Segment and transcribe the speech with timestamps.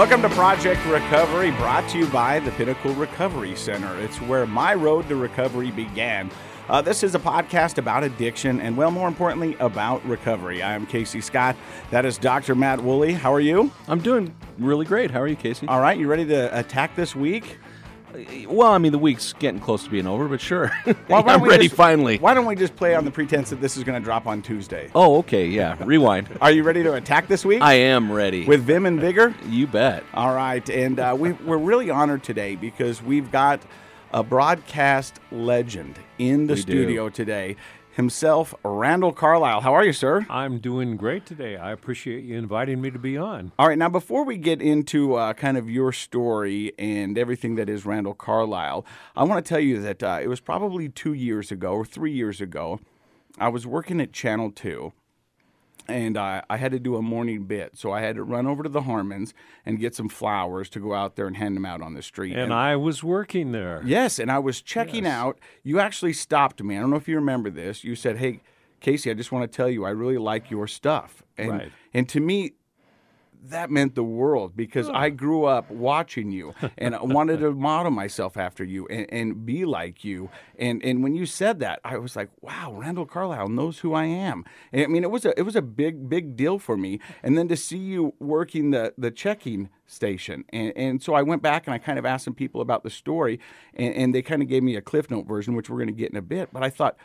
[0.00, 3.98] Welcome to Project Recovery, brought to you by the Pinnacle Recovery Center.
[4.00, 6.30] It's where my road to recovery began.
[6.70, 10.62] Uh, this is a podcast about addiction and, well, more importantly, about recovery.
[10.62, 11.54] I am Casey Scott.
[11.90, 12.54] That is Dr.
[12.54, 13.12] Matt Woolley.
[13.12, 13.70] How are you?
[13.88, 15.10] I'm doing really great.
[15.10, 15.68] How are you, Casey?
[15.68, 17.58] All right, you ready to attack this week?
[18.48, 20.70] Well, I mean, the week's getting close to being over, but sure.
[21.08, 22.18] Well, I'm ready just- finally.
[22.18, 24.42] Why don't we just play on the pretense that this is going to drop on
[24.42, 24.90] Tuesday?
[24.94, 25.46] Oh, okay.
[25.46, 25.76] Yeah.
[25.84, 26.28] Rewind.
[26.40, 27.62] Are you ready to attack this week?
[27.62, 28.44] I am ready.
[28.46, 29.34] With vim and vigor?
[29.48, 30.04] you bet.
[30.14, 33.60] All right, and uh, we, we're really honored today because we've got
[34.12, 36.72] a broadcast legend in the We do.
[36.72, 37.56] studio today.
[38.00, 39.60] Himself, Randall Carlisle.
[39.60, 40.24] How are you, sir?
[40.30, 41.58] I'm doing great today.
[41.58, 43.52] I appreciate you inviting me to be on.
[43.58, 47.68] All right, now before we get into uh, kind of your story and everything that
[47.68, 51.52] is Randall Carlisle, I want to tell you that uh, it was probably two years
[51.52, 52.80] ago or three years ago.
[53.38, 54.94] I was working at Channel 2
[55.90, 57.76] and I, I had to do a morning bit.
[57.76, 59.34] So I had to run over to the Harmons
[59.66, 62.36] and get some flowers to go out there and hand them out on the street.
[62.36, 63.82] And I was working there.
[63.84, 65.12] Yes, and I was checking Yes.
[65.14, 65.38] out.
[65.62, 66.76] You actually stopped me.
[66.76, 67.84] I don't know if you remember this.
[67.84, 68.40] You said, "Hey,
[68.80, 71.72] Casey, I just want to tell you I really like your stuff." And Right.
[71.92, 72.52] and to me
[73.48, 75.16] that meant the world because I hmm.
[75.16, 79.64] grew up watching you and I wanted to model myself after you and, and be
[79.64, 80.30] like you.
[80.58, 84.04] And and when you said that, I was like, wow, Randall Carlisle knows who I
[84.04, 84.44] am.
[84.72, 87.00] And I mean, it was a it was a big big deal for me.
[87.22, 91.42] And then to see you working the the checking station, and and so I went
[91.42, 93.40] back and I kind of asked some people about the story,
[93.74, 95.92] and, and they kind of gave me a Cliff Note version, which we're going to
[95.92, 96.50] get in a bit.
[96.52, 96.96] But I thought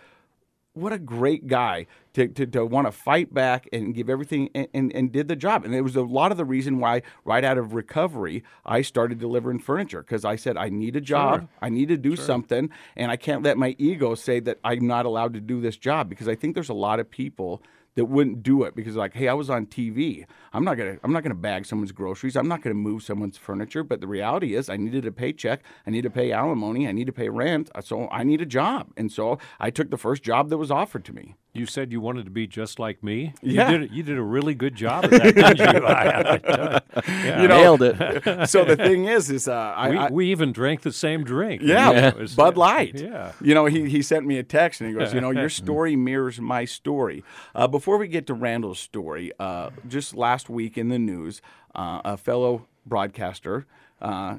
[0.76, 4.68] what a great guy to, to, to want to fight back and give everything and,
[4.73, 5.66] and, and did the job.
[5.66, 9.20] And it was a lot of the reason why, right out of recovery, I started
[9.20, 11.50] delivering furniture because I said, I need a job, Sure.
[11.62, 15.06] I need to do something, and I can't let my ego say that I'm not
[15.06, 17.62] allowed to do this job because I think there's a lot of people
[17.96, 21.12] that wouldn't do it because like hey i was on tv i'm not gonna i'm
[21.12, 22.36] not gonna bag someone's groceries.
[22.36, 23.84] I'm not gonna move someone's furniture.
[23.84, 26.88] But the reality is i needed a paycheck i need to pay alimony.
[26.88, 27.69] I need to pay rent.
[27.81, 28.92] So i need a job.
[28.97, 32.02] And so i took the first job that was offered to me You said you
[32.02, 33.34] wanted to be just like me.
[33.42, 33.70] Yeah.
[33.72, 35.66] You did, you did a really good job of that, didn't you?
[35.88, 36.80] I, I tell.
[37.08, 37.42] Yeah.
[37.42, 38.50] You know- Nailed it.
[38.50, 41.62] so the thing is is uh, I, we, I we even drank the same drink.
[41.64, 43.00] Yeah, It was- Bud Light.
[43.00, 43.32] Yeah.
[43.42, 45.96] You know, he, he sent me a text and he goes, you know, your story
[45.96, 47.24] mirrors my story.
[47.54, 51.42] Uh, before we get to Randall's story, uh, just last week in the news,
[51.74, 53.66] uh, a fellow broadcaster
[54.02, 54.38] uh,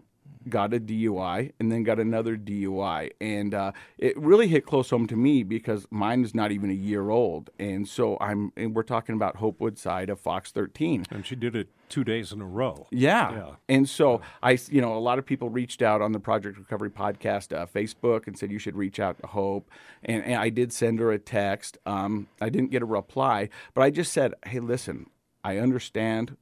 [0.49, 3.11] got a DUI and then got another DUI.
[3.21, 6.75] And uh, it really hit close home to me because mine is not even a
[6.75, 7.51] year old.
[7.59, 11.07] And so I'm, and we're talking about Hope Woodside of Fox 13.
[11.11, 12.87] And she did it two days in a row.
[12.91, 13.33] Yeah.
[13.33, 13.51] Yeah.
[13.69, 16.91] And so I, you know, a lot of people reached out on the Project Recovery
[16.91, 19.71] podcast uh, Facebook and said you should reach out to Hope.
[20.03, 21.79] And, and I did send her a text.
[21.87, 25.11] Um, I didn't get a reply, but I just said, hey, listen,
[25.45, 26.37] I understand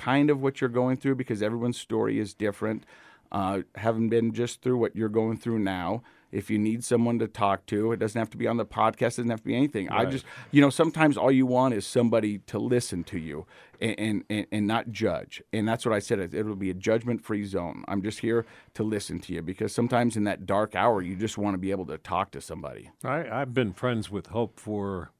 [0.00, 2.84] kind of what you're going through because everyone's story is different.
[3.32, 6.02] Uh, having been just through what you're going through now,
[6.32, 9.00] if you need someone to talk to, it doesn't have to be on the podcast,
[9.00, 9.88] it doesn't have to be anything.
[9.88, 13.46] I just, you know, sometimes all you want is somebody to listen to you
[13.80, 15.42] and, and, and not judge.
[15.52, 16.32] And that's what I said.
[16.32, 17.84] It will be a judgment free zone.
[17.88, 21.36] I'm just here to listen to you because sometimes in that dark hour, you just
[21.36, 22.90] want to be able to talk to somebody.
[23.04, 25.10] I, I've been friends with Hope for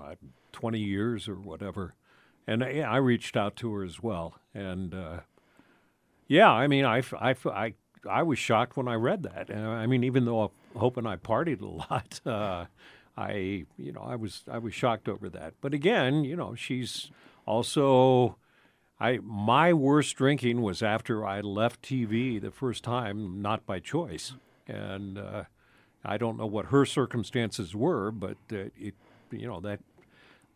[0.00, 0.14] uh,
[0.52, 1.94] 20 years or whatever.
[2.46, 4.34] And yeah, I reached out to her as well.
[4.54, 5.20] And uh,
[6.28, 7.74] yeah, I mean, I, I, I,
[8.08, 9.50] I was shocked when I read that.
[9.50, 12.66] Uh, I mean, even though Hope and I partied a lot, uh,
[13.16, 15.54] I, you know, I was, I was shocked over that.
[15.60, 17.10] But again, you know, she's
[17.46, 18.36] also.
[19.00, 24.34] I my worst drinking was after I left TV the first time, not by choice,
[24.68, 25.44] and uh,
[26.04, 28.94] I don't know what her circumstances were, but uh, it,
[29.32, 29.80] you know, that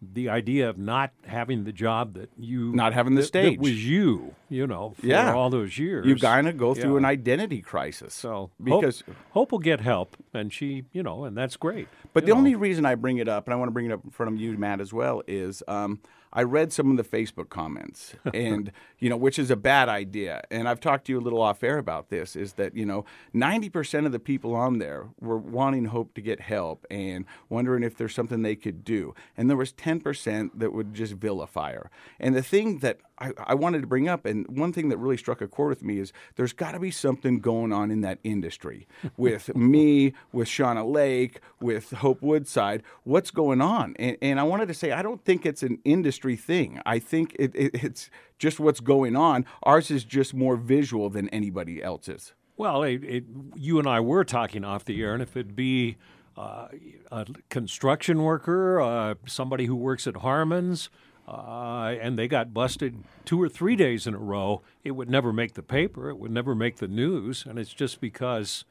[0.01, 3.55] the idea of not having the job that you Not having the that- stage.
[3.57, 5.33] that was you, you know, for Yeah.
[5.33, 6.07] all those years.
[6.07, 6.99] You kind of go through Yeah.
[6.99, 8.15] an identity crisis.
[8.15, 11.89] So because hope, hope will get help, and she, you know, and that's great.
[12.13, 12.39] But the know.
[12.39, 14.33] only reason I bring it up, and I want to bring it up in front
[14.33, 15.99] of you, Matt, as well, is um,
[16.33, 20.43] I read some of the Facebook comments, and you know, which is a bad idea.
[20.51, 22.37] And I've talked to you a little off air about this.
[22.37, 26.21] Is that you know, ninety percent of the people on there were wanting Hope to
[26.21, 30.59] get help and wondering if there's something they could do, and there was ten percent
[30.59, 31.91] that would just vilify her.
[32.21, 35.17] And the thing that I, I wanted to bring up, and one thing that really
[35.17, 38.19] struck a chord with me is there's got to be something going on in that
[38.25, 38.87] industry
[39.17, 42.83] with me, with Shauna Lake, with Hope Woodside.
[43.05, 43.95] What's going on?
[43.99, 46.81] And, and I wanted to say, I don't think it's an industry thing.
[46.87, 49.45] I think it, it, it's just what's going on.
[49.63, 52.35] Ours is just more visual than anybody else's.
[52.57, 53.25] Well, it, it,
[53.55, 55.97] you and I were talking off the air, and if it'd be
[56.37, 56.69] uh,
[57.11, 60.91] a construction worker, uh, somebody who works at Harmon's,
[61.29, 65.31] uh, and they got busted two or three days in a row, it would never
[65.31, 66.09] make the paper.
[66.09, 68.65] It would never make the news, and it's just because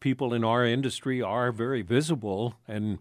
[0.00, 2.98] people in our industry are very visible, and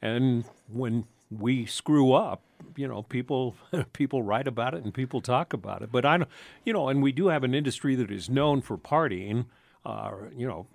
[0.00, 2.42] and when we screw up,
[2.76, 3.56] you know, people
[3.92, 5.90] people write about it and people talk about it.
[5.90, 6.24] But I,
[6.64, 9.46] you know, and we do have an industry that is known for partying.
[9.84, 10.66] Uh, you know,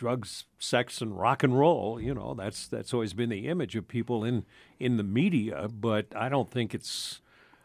[0.00, 2.00] drugs, sex, and rock and roll.
[2.00, 4.44] You know, that's that's always been the image of people in
[4.78, 5.68] in the media.
[5.68, 7.20] But I don't think it's.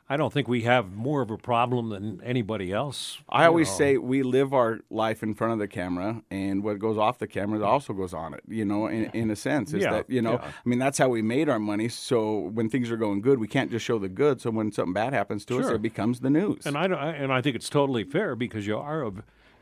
[0.07, 3.17] I don't think we have more of a problem than anybody else.
[3.27, 3.77] I always know.
[3.77, 7.25] say we live our life in front of the camera, and what goes off the
[7.25, 8.41] camera also goes on it.
[8.47, 10.51] You know, in, in a sense, is Yeah, that you know, yeah.
[10.63, 11.87] I mean, that's how we made our money.
[11.87, 14.41] So when things are going good, we can't just show the good.
[14.41, 16.67] So when something bad happens to us, it becomes the news.
[16.67, 19.11] And I don't- and I think it's totally fair because you are a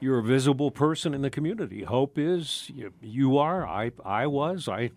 [0.03, 1.83] you're a visible person in the community.
[1.83, 3.65] Hope is you, you are.
[3.65, 4.67] I I was.
[4.67, 4.91] I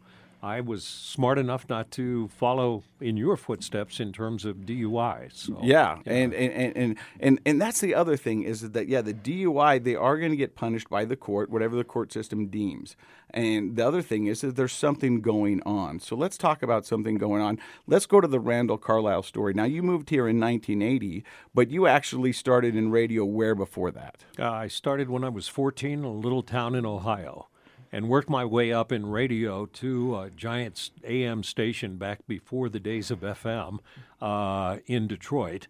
[0.46, 5.32] I was smart enough not to follow in your footsteps in terms of DUI.
[5.32, 9.00] So Yeah, And, and, and, and, and, and that's the other thing is that, yeah,
[9.00, 12.46] the DUI, they are going to get punished by the court, whatever the court system
[12.46, 12.94] deems.
[13.30, 15.98] And the other thing is that there's something going on.
[15.98, 17.58] So let's talk about something going on.
[17.88, 19.52] Let's go to the Randall Carlisle story.
[19.52, 24.24] Now, you moved here in 1980, but you actually started in radio where before that?
[24.38, 27.48] Uh, I started when I was 14 in a little town in Ohio
[27.92, 32.80] and worked my way up in radio to a giant AM station back before the
[32.80, 33.78] days of FM
[34.20, 35.68] uh, in Detroit.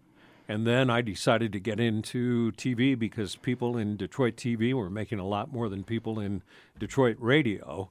[0.49, 5.19] And then I decided to get into TV because people in Detroit TV were making
[5.19, 6.43] a lot more than people in
[6.79, 7.91] Detroit radio.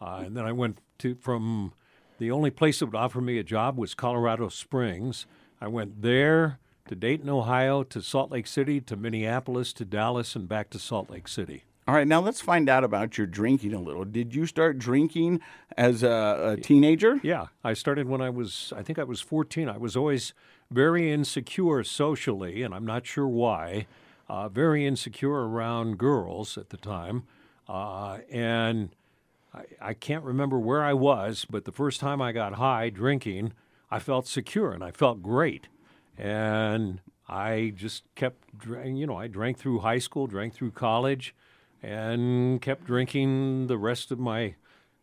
[0.00, 1.72] Uh, and then I went to from
[2.18, 5.26] the only place that would offer me a job was Colorado Springs.
[5.60, 10.48] I went there to Dayton, Ohio, to Salt Lake City, to Minneapolis, to Dallas, and
[10.48, 11.64] back to Salt Lake City.
[11.88, 14.04] All right, now let's find out about your drinking a little.
[14.04, 15.40] Did you start drinking
[15.76, 17.20] as a, a teenager?
[17.22, 19.68] Yeah, I started when I was, I think I was 14.
[19.68, 20.34] I was always
[20.68, 23.86] very insecure socially, and I'm not sure why.
[24.28, 27.22] Uh, very insecure around girls at the time.
[27.68, 28.90] Uh, and
[29.54, 33.52] I, I can't remember where I was, but the first time I got high drinking,
[33.92, 35.68] I felt secure and I felt great.
[36.18, 41.32] And I just kept, you know, I drank through high school, drank through college,
[41.86, 44.54] and kept drinking the rest of my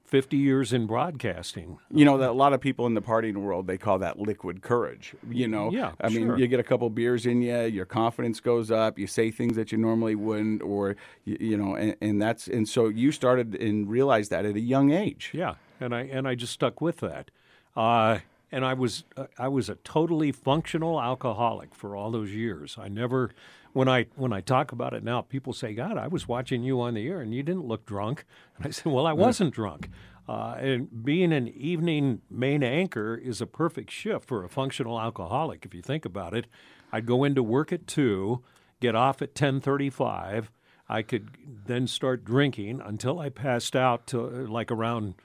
[0.06, 1.80] 50 years in broadcasting.
[1.90, 4.62] You know that a lot of people in the partying world they call that liquid
[4.62, 5.16] courage.
[5.30, 6.38] You know, Yeah, I mean, sure.
[6.38, 9.72] you get a couple beers in you, your confidence goes up, you say things that
[9.72, 13.90] you normally wouldn't, or you, you know, and, and that's and so you started and
[13.90, 15.32] realized that at a young age.
[15.34, 17.32] Yeah, and I and I just stuck with that.
[17.76, 18.20] Uh,
[18.52, 22.78] and I was uh, I was a totally functional alcoholic for all those years.
[22.80, 23.32] I never,
[23.74, 26.80] when I when I talk about it now, people say, "God, I was watching you
[26.82, 28.26] on the air and you didn't look drunk."
[28.58, 29.90] And I said, "Well, I wasn't drunk."
[30.30, 35.66] Uh, and being an evening main anchor is a perfect shift for a functional alcoholic.
[35.66, 36.48] If you think about it,
[36.94, 38.42] I'd go into work at two,
[38.80, 40.52] get off at ten thirty-five.
[40.88, 41.30] I could
[41.66, 45.16] then start drinking until I passed out to like around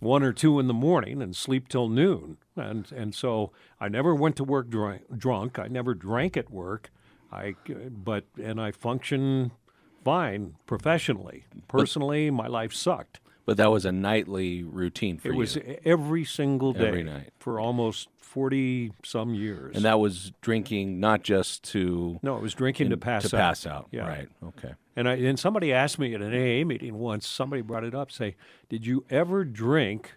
[0.00, 2.38] one or two in the morning and sleep till noon.
[2.56, 5.58] And and so I never went to work drunk.
[5.58, 6.90] I never drank at work.
[7.32, 7.54] I
[7.90, 9.52] but and I function
[10.04, 11.44] fine professionally.
[11.68, 13.20] Personally, my life sucked.
[13.44, 15.36] But that was a nightly routine for It you.
[15.36, 17.30] It was every single day Every night.
[17.40, 19.74] for almost forty some years.
[19.74, 23.40] and that was drinking not just to no, it was drinking to pass to out.
[23.40, 23.88] pass out.
[23.90, 24.06] Yeah.
[24.06, 24.28] Right.
[24.44, 24.74] Okay.
[24.94, 27.26] And I, and somebody asked me at an AA meeting once.
[27.26, 28.12] Somebody brought it up.
[28.12, 28.36] Say,
[28.68, 30.12] did you ever drink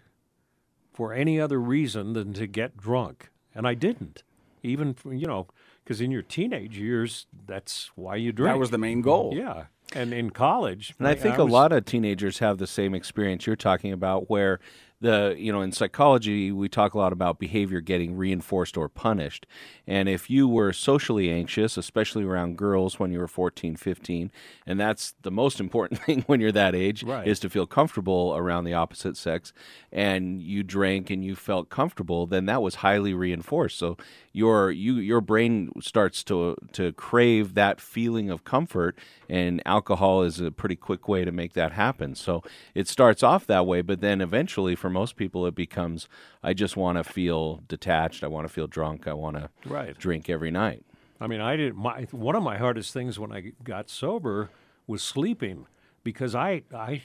[0.92, 3.30] for any other reason than to get drunk?
[3.54, 4.22] And I didn't.
[4.62, 5.46] Even you know,
[5.86, 8.52] because in your teenage years, that's why you drink.
[8.54, 9.32] That was the main goal.
[9.34, 9.66] yeah.
[9.94, 13.46] And in college, And I think a was- lot of teenagers have the same experience
[13.46, 14.58] you're talking about, where
[15.00, 19.46] the you know in psychology we talk a lot about behavior getting reinforced or punished.
[19.86, 24.30] And if you were socially anxious especially around girls when you were 14 15
[24.66, 27.28] and that's the most important thing when you're that age Right.
[27.28, 29.52] is to feel comfortable around the opposite sex
[29.92, 33.78] and you drank and you felt comfortable then that was highly reinforced.
[33.78, 33.96] So
[34.32, 38.98] your you your brain starts to to crave that feeling of comfort
[39.28, 42.14] and alcohol is a pretty quick way to make that happen.
[42.14, 42.42] So
[42.74, 46.08] it starts off that way but then eventually for most people it becomes
[46.44, 49.98] i just want to feel detached i want to feel drunk i want to Right.
[49.98, 50.84] drink every night
[51.18, 54.50] I mean, I did my one of my hardest things when I got sober
[54.86, 55.66] was sleeping
[56.04, 57.04] because I I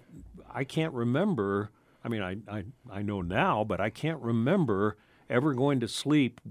[0.54, 1.72] I can't remember.
[2.04, 4.98] I mean, I I, I know now, but I can't remember
[5.30, 6.42] ever going to sleep.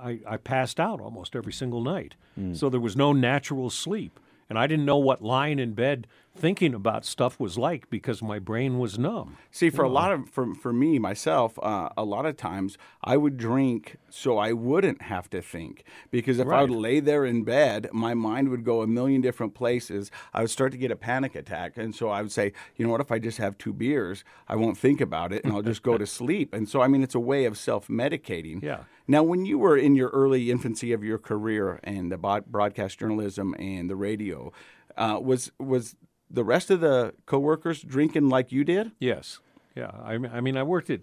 [0.00, 2.54] I, I passed out almost every single night, hmm.
[2.54, 6.74] so there was no natural sleep, and I didn't know what lying in bed thinking
[6.74, 9.36] about stuff was like because my brain was numb.
[9.50, 13.16] See, for a lot of for for me myself, uh, a lot of times I
[13.16, 17.44] would drink so I wouldn't have to think because if I would lay there in
[17.44, 20.10] bed, my mind would go a million different places.
[20.32, 22.92] I would start to get a panic attack, and so I would say, you know
[22.92, 23.00] what?
[23.00, 25.98] If I just have two beers, I won't think about it, and I'll just go
[25.98, 26.54] to sleep.
[26.54, 28.62] And so, I mean, it's a way of self medicating.
[28.62, 28.84] Yeah.
[29.06, 33.56] Now, when you were in your early infancy of your career and the broadcast journalism
[33.58, 34.52] and the radio,
[34.96, 35.96] uh, was was
[36.30, 38.92] the rest of the coworkers drinking like you did?
[38.98, 39.40] Yes,
[39.74, 39.90] yeah.
[40.02, 41.00] I, I mean, I worked at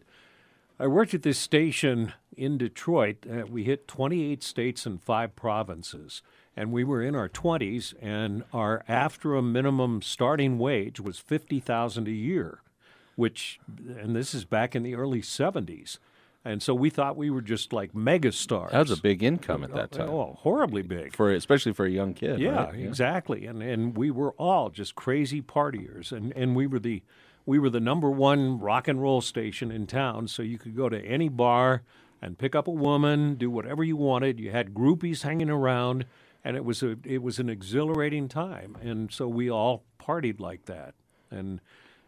[0.79, 3.25] I worked at this station in Detroit.
[3.29, 6.21] Uh, we hit 28 states and five provinces,
[6.55, 7.95] and we were in our 20s.
[7.99, 12.61] And our after a minimum starting wage was 50,000 a year,
[13.15, 13.59] which,
[13.97, 15.97] and this is back in the early 70s.
[16.47, 18.71] And so we thought we were just like mega stars.
[18.71, 21.13] That was a big income at that time, Oh, horribly big.
[21.13, 22.39] for especially for a young kid.
[22.39, 22.79] Yeah, right?
[22.79, 23.45] exactly.
[23.45, 27.03] And and we were all just crazy partiers, and and we were the
[27.45, 30.27] we were the number one rock and roll station in town.
[30.29, 31.83] So you could go to any bar
[32.21, 34.39] and pick up a woman, do whatever you wanted.
[34.39, 36.05] You had groupies hanging around,
[36.45, 38.77] and it was a it was an exhilarating time.
[38.81, 40.95] And so we all partied like that.
[41.29, 41.59] And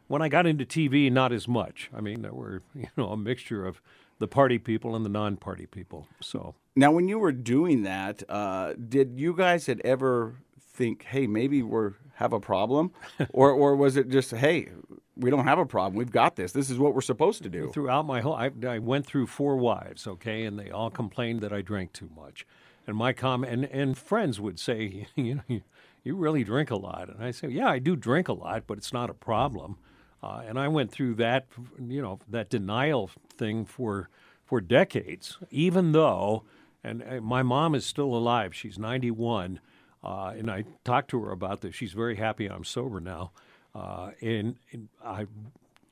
[0.08, 1.89] when I got into TV, not as much.
[1.96, 3.81] I mean, there were you know a mixture of
[4.19, 6.07] the party people and the non-party people.
[6.21, 11.25] So Now, when you were doing that, uh, did you guys had ever think, "Hey,
[11.27, 12.91] maybe we're have a problem,"
[13.33, 14.69] or or was it just, "Hey,
[15.15, 15.97] we don't have a problem.
[15.97, 16.51] We've got this.
[16.51, 19.55] This is what we're supposed to do." throughout my whole I, I went through four
[19.57, 22.45] wives okay and they all complained that i drank too much
[22.88, 25.61] and my com and, and friends would say you know you,
[26.03, 28.77] you really drink a lot and i say yeah i do drink a lot but
[28.77, 29.77] it's not a problem
[30.23, 31.47] uh, and i went through that
[31.88, 34.09] you know that denial thing for
[34.45, 36.43] for decades even though
[36.83, 38.55] and uh, my mom is still alive.
[38.55, 39.59] She's 91
[40.01, 41.75] uh, and i talked to her about this.
[41.75, 43.31] She's very happy i'm sober now.
[43.75, 45.27] Uh, and, and I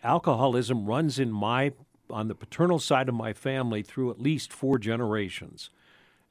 [0.03, 1.74] alcoholism runs in my
[2.10, 5.69] on the paternal side of my family through at least four generations.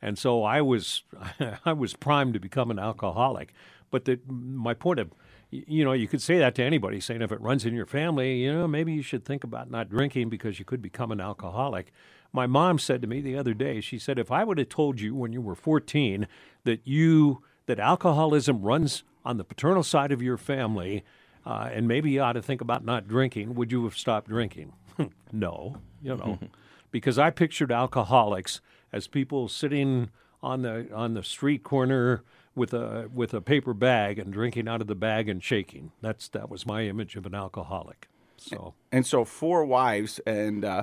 [0.00, 1.02] And so I was
[1.64, 3.52] I was primed to become an alcoholic.
[3.90, 5.10] But the, my point of
[5.50, 8.42] you know you could say that to anybody, saying if it runs in your family,
[8.42, 11.92] you know maybe you should think about not drinking because you could become an alcoholic.
[12.32, 15.00] My mom said to me the other day, she said, if I would have told
[15.00, 16.26] you when you were 14
[16.64, 21.04] that you that alcoholism runs on the paternal side of your family,
[21.44, 24.72] uh, and maybe you ought to think about not drinking, would you have stopped drinking?
[25.32, 26.38] no, you know,
[26.90, 28.60] because I pictured alcoholics
[28.92, 30.10] as people sitting
[30.42, 32.22] on the on the street corner
[32.56, 35.92] with a with a paper bag and drinking out of the bag and shaking.
[36.00, 38.08] That's that was my image of an alcoholic.
[38.36, 40.82] So And so, four wives, and uh,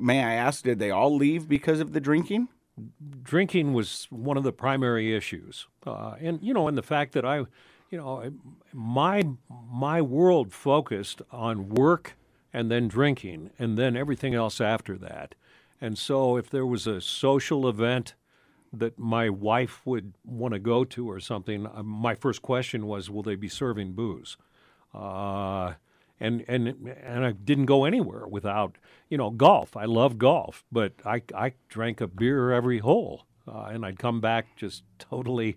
[0.00, 2.48] may I ask, did they all leave because of the drinking?
[3.22, 7.24] drinking was one of the primary issues, uh, and you know, and the fact that
[7.24, 7.38] I,
[7.90, 8.30] you know,
[8.72, 12.16] my my world focused on work
[12.52, 15.34] and then drinking and then everything else after that,
[15.80, 18.14] and so if there was a social event
[18.78, 23.10] that my wife would want to go to or something, uh, my first question was,
[23.10, 24.36] will they be serving booze?
[24.94, 25.74] Uh,
[26.20, 26.68] and and
[27.02, 28.76] and I didn't go anywhere without
[29.08, 29.76] you know golf.
[29.76, 34.20] I love golf, but I I drank a beer every hole, uh, and I'd come
[34.20, 35.56] back just totally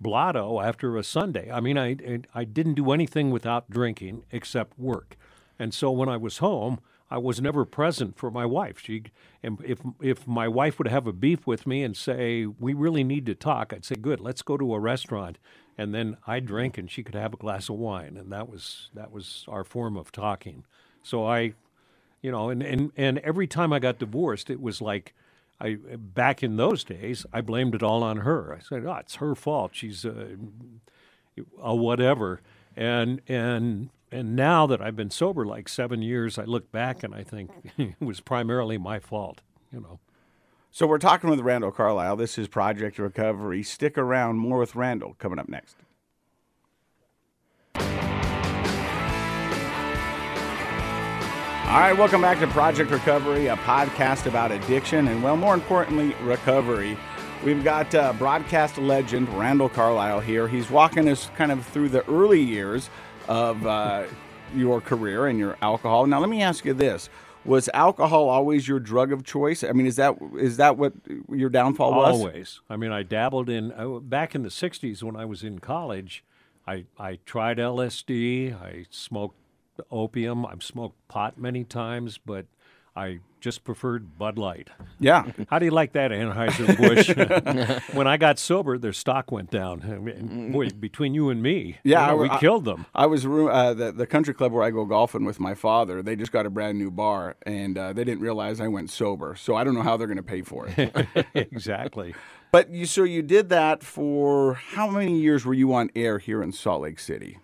[0.00, 1.50] blotto after a Sunday.
[1.50, 1.96] I mean, I
[2.34, 5.16] I didn't do anything without drinking except work,
[5.58, 6.80] and so when I was home.
[7.10, 8.80] I was never present for my wife.
[8.80, 9.04] She,
[9.42, 13.04] and if if my wife would have a beef with me and say we really
[13.04, 15.38] need to talk, I'd say good, let's go to a restaurant,
[15.78, 18.90] and then I'd drink and she could have a glass of wine, and that was
[18.94, 20.64] that was our form of talking.
[21.02, 21.54] So I,
[22.22, 25.14] you know, and and and every time I got divorced, it was like.
[25.60, 28.54] I back in those days, I blamed it all on her.
[28.54, 29.72] I said, "Oh, it's her fault.
[29.74, 30.36] She's uh,
[31.62, 32.40] a whatever."
[32.76, 37.14] And and and now that I've been sober like seven years, I look back and
[37.14, 39.42] I think it was primarily my fault.
[39.72, 40.00] You know.
[40.70, 42.16] So, we're talking with Randall Carlisle.
[42.16, 43.62] This is Project Recovery.
[43.62, 44.38] Stick around.
[44.38, 45.76] More with Randall coming up next.
[51.68, 56.14] All right, welcome back to Project Recovery, a podcast about addiction and, well, more importantly,
[56.22, 56.96] recovery.
[57.44, 60.48] We've got uh, broadcast legend Randall Carlisle here.
[60.48, 62.88] He's walking us kind of through the early years
[63.28, 64.04] of uh,
[64.54, 66.06] your career and your alcohol.
[66.06, 67.08] Now, let me ask you this:
[67.44, 69.62] Was alcohol always your drug of choice?
[69.62, 70.94] I mean, is that is that what
[71.30, 72.16] your downfall was?
[72.16, 72.60] Always.
[72.68, 76.24] I mean, I dabbled in uh, back in the '60s when I was in college.
[76.66, 78.60] I I tried LSD.
[78.60, 79.36] I smoked
[79.90, 80.44] opium.
[80.44, 82.46] I've smoked pot many times, but
[82.96, 84.68] I just preferred Bud Light.
[84.98, 85.30] Yeah.
[85.48, 87.82] How do you like that, Anheuser-Busch?
[87.94, 89.82] when I got sober, their stock went down.
[89.84, 92.86] I mean, boy, between you and me, Yeah, you know, I- we I- killed them.
[92.94, 96.02] I was uh, the the country club where I go golfing with my father.
[96.02, 99.36] They just got a brand new bar, and uh, they didn't realize I went sober.
[99.36, 101.16] So I don't know how they're going to pay for it.
[101.34, 102.14] exactly.
[102.50, 106.42] but you, so you did that for how many years were you on air here
[106.42, 107.38] in Salt Lake City?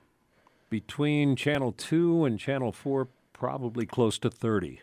[0.70, 4.80] Between Channel 2 and Channel 4, probably close to 30.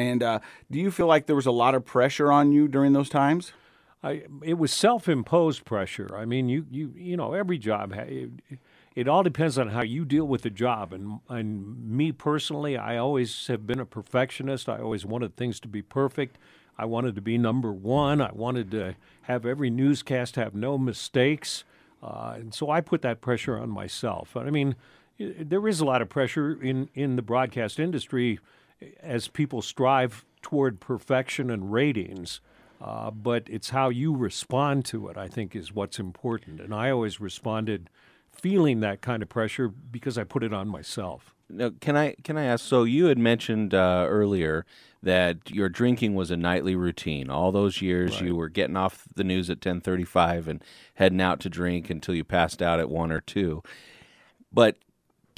[0.00, 0.40] And uh,
[0.70, 3.52] do you feel like there was a lot of pressure on you during those times?
[4.02, 6.16] I, it was self-imposed pressure.
[6.16, 8.30] I mean, you you you know, every job it,
[8.94, 10.94] it all depends on how you deal with the job.
[10.94, 14.68] And and me personally, I always have been a perfectionist.
[14.68, 16.38] I always wanted things to be perfect.
[16.78, 18.22] I wanted to be number one.
[18.22, 21.64] I wanted to have every newscast have no mistakes.
[22.02, 24.34] Uh, and so I put that pressure on myself.
[24.34, 24.76] I mean,
[25.18, 28.38] there is a lot of pressure in, in the broadcast industry
[29.02, 32.40] as people strive toward perfection and ratings.
[32.80, 36.60] Uh, but it's how you respond to it, I think, is what's important.
[36.60, 37.90] And I always responded
[38.32, 41.34] feeling that kind of pressure because I put it on myself.
[41.50, 42.64] Now, can I can I ask?
[42.64, 44.64] So you had mentioned uh, earlier
[45.02, 47.28] that your drinking was a nightly routine.
[47.28, 50.62] All those years, you were getting off the news at ten thirty five and
[50.94, 53.62] heading out to drink until you passed out at one or two.
[54.52, 54.76] But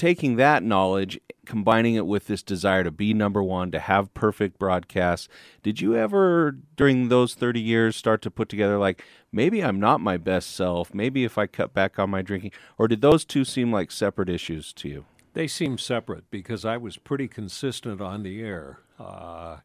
[0.02, 4.58] taking that knowledge, combining it with this desire to be number one, to have perfect
[4.58, 5.28] broadcasts,
[5.62, 10.00] did you ever, during those 30 years, start to put together like, maybe I'm not
[10.00, 10.92] my best self?
[10.92, 12.50] Maybe if I cut back on my drinking?
[12.78, 15.04] Or did those two seem like separate issues to you?
[15.34, 18.80] They seem separate because I was pretty consistent on the air.
[18.98, 19.58] Uh,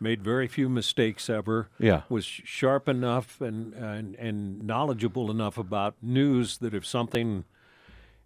[0.00, 1.68] made very few mistakes ever.
[1.78, 2.02] Yeah.
[2.08, 7.44] Was sharp enough and, and and knowledgeable enough about news that if something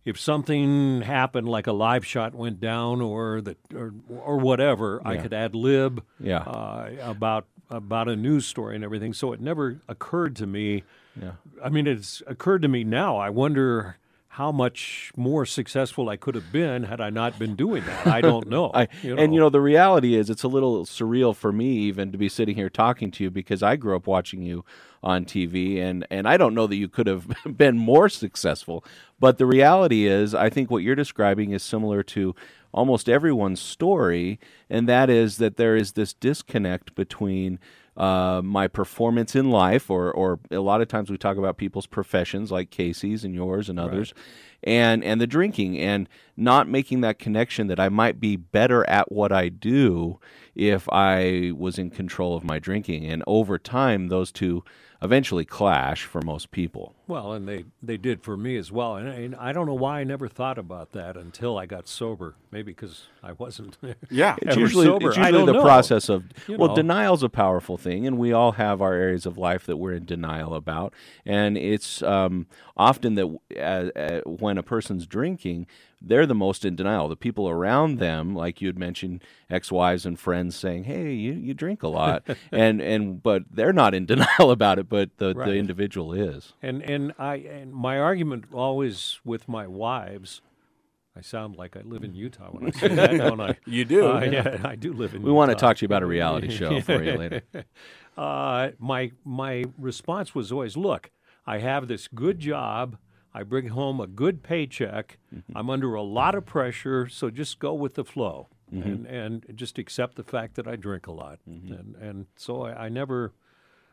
[0.04, 5.16] if something happened like a live shot went down or that or, or whatever, I
[5.18, 6.38] could ad lib Yeah.
[6.38, 9.12] uh, about about a news story and everything.
[9.12, 10.84] So it never occurred to me.
[11.20, 11.32] Yeah.
[11.62, 13.18] I mean, it's occurred to me now.
[13.18, 13.98] I wonder
[14.38, 18.06] how much more successful I could have been had I not been doing that.
[18.06, 18.70] I don't know.
[18.72, 18.86] I,
[19.18, 22.28] And you know, the reality is, it's a little surreal for me even to be
[22.28, 24.64] sitting here talking to you because I grew up watching you
[25.02, 28.84] on TV, and and I don't know that you could have been more successful.
[29.18, 32.36] But the reality is, I think what you're describing is similar to
[32.72, 34.38] almost everyone's story,
[34.70, 37.58] and that is that there is this disconnect between
[37.98, 41.86] uh, my performance in life, or or a lot of times we talk about people's
[41.86, 44.14] professions, like Casey's and yours and others,
[44.62, 49.10] and and the drinking, and not making that connection that I might be better at
[49.10, 50.20] what I do
[50.54, 54.62] if I was in control of my drinking, and over time those two
[55.00, 56.94] eventually clash for most people.
[57.06, 58.96] well, and they, they did for me as well.
[58.96, 62.34] And, and I don't know why I never thought about that until I got sober.
[62.50, 63.76] Maybe because I wasn't.
[64.10, 64.36] Yeah.
[64.42, 65.08] It's ever usually, sober.
[65.10, 65.62] it's I usually don't the know.
[65.62, 66.74] process of You well, know.
[66.76, 70.04] denial's a powerful thing, and we all have our areas of life that we're in
[70.04, 70.92] denial about.
[71.24, 75.66] And it's um, often that uh, uh, when a person's drinking,
[76.00, 77.08] they're the most in denial.
[77.08, 81.54] The people around them, like you had mentioned, ex-wives and friends saying, "Hey, you, you
[81.54, 85.46] drink a lot," and and but they're not in denial about it, but the, Right.
[85.48, 86.52] the individual is.
[86.62, 90.40] And and I and my argument always with my wives,
[91.16, 93.56] I sound like I live in Utah when I say that, don't I?
[93.66, 94.06] You do.
[94.12, 95.22] Uh, yeah, I do live in.
[95.22, 97.42] We want to talk to you about a reality show for you later.
[98.16, 101.10] Uh, my my response was always, look,
[101.46, 102.98] I have this good job.
[103.38, 105.16] I bring home a good paycheck.
[105.32, 105.56] Mm-hmm.
[105.56, 108.88] I'm under a lot of pressure, so just go with the flow mm-hmm.
[108.88, 111.38] and and just accept the fact that I drink a lot.
[111.48, 111.72] Mm-hmm.
[111.72, 113.32] And and so I, I never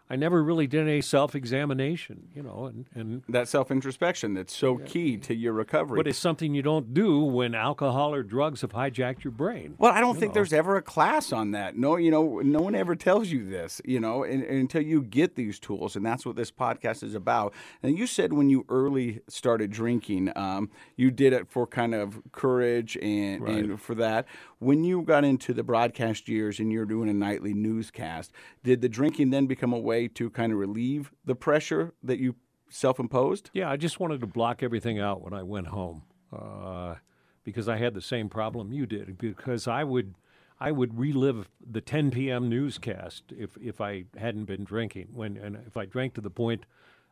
[0.08, 4.56] I never really did any self examination, you know, and, and That self introspection that's
[4.56, 5.98] so key to your recovery.
[5.98, 9.74] but it's something you don't do when alcohol or drugs have hijacked your brain.
[9.80, 11.76] Well, I don't think there's ever a class on that.
[11.76, 15.02] No, you know, no one ever tells you this, you know, and, and until you
[15.02, 17.54] get these tools, and that's what this podcast is about.
[17.82, 22.22] And you said when you early started drinking, um, you did it for kind of
[22.32, 24.28] courage and, and for that.
[24.60, 28.32] When you got into the broadcast years and you're doing a nightly newscast,
[28.64, 32.36] did the drinking then become a way to kind of relieve the pressure that you
[32.70, 33.50] self-imposed?
[33.54, 36.96] Yeah, I just wanted to block everything out when I went home uh,
[37.44, 39.18] because I had the same problem you did.
[39.18, 40.16] Because I would,
[40.60, 42.50] I would relive the 10 p.m.
[42.50, 45.10] newscast if if I hadn't been drinking.
[45.14, 46.66] When and if I drank to the point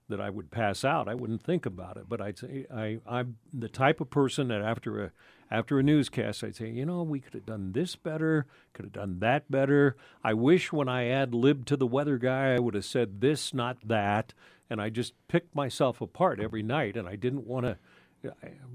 [0.09, 2.05] that I would pass out, I wouldn't think about it.
[2.09, 5.11] But I'd say I I'm the type of person that after a
[5.53, 8.91] after a newscast, I'd say, you know, we could have done this better, could have
[8.91, 9.95] done that better.
[10.23, 13.53] I wish when I ad libbed to the weather guy, I would have said this,
[13.53, 14.33] not that.
[14.67, 17.77] And I just picked myself apart every night, and I didn't want to.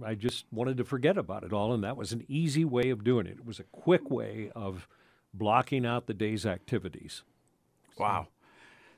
[0.05, 3.03] I just wanted to forget about it all, and that was an easy way of
[3.03, 3.39] doing it.
[3.39, 4.87] It was a quick way of
[5.35, 7.23] blocking out the day's activities.
[7.99, 8.29] Wow.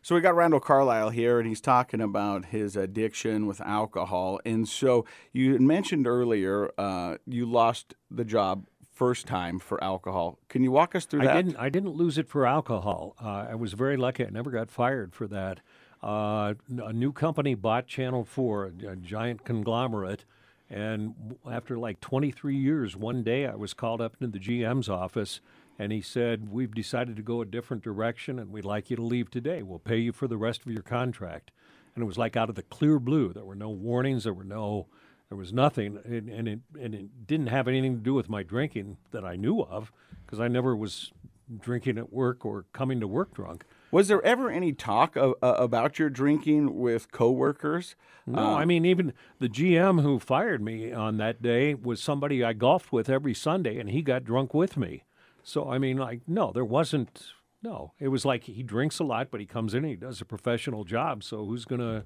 [0.03, 4.41] So we got Randall Carlisle here, and he's talking about his addiction with alcohol.
[4.47, 10.39] And so you mentioned earlier uh, you lost the job first time for alcohol.
[10.49, 11.31] Can you walk us through that?
[11.31, 11.57] I didn't.
[11.57, 13.15] I didn't lose it for alcohol.
[13.23, 14.25] Uh, I was very lucky.
[14.25, 15.61] I never got fired for that.
[16.03, 20.25] Uh, a new company bought Channel Four, a, a giant conglomerate,
[20.71, 25.43] and after like 23 years, one day I was called up into the GM's office
[25.81, 29.03] and he said, We've decided to go a different direction and we'd like you to
[29.03, 29.63] leave today.
[29.63, 31.53] We'll pay you for the rest of your contract.
[31.95, 33.33] And it was like out of the clear blue.
[33.33, 34.89] There were no warnings, there were no
[35.31, 38.43] there was nothing and, and it and it didn't have anything to do with my
[38.43, 39.91] drinking that I knew of
[40.27, 41.13] because I never was
[41.59, 43.65] drinking at work or coming to work drunk.
[43.91, 47.97] Was there ever any talk of, uh, about your drinking with coworkers?
[48.27, 52.45] No, uh, I mean even the GM who fired me on that day was somebody
[52.45, 55.05] I golfed with every Sunday, and he got drunk with me.
[55.43, 57.33] So I mean, like, no, there wasn't.
[57.63, 60.21] No, it was like he drinks a lot, but he comes in and he does
[60.21, 61.23] a professional job.
[61.23, 62.05] So who's gonna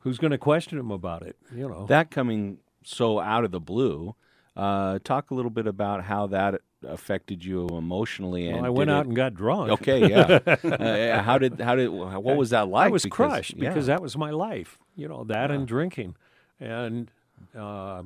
[0.00, 1.36] who's gonna question him about it?
[1.54, 4.14] You know, that coming so out of the blue.
[4.56, 8.46] Uh, talk a little bit about how that affected you emotionally.
[8.46, 9.08] And well, I went out it...
[9.08, 9.70] and got drunk.
[9.70, 10.38] Okay, yeah.
[10.46, 12.86] uh, how did how did what was that like?
[12.86, 13.68] I was because, crushed yeah.
[13.68, 14.78] because that was my life.
[14.94, 15.56] You know that yeah.
[15.56, 16.14] and drinking,
[16.60, 17.10] and
[17.56, 18.02] uh,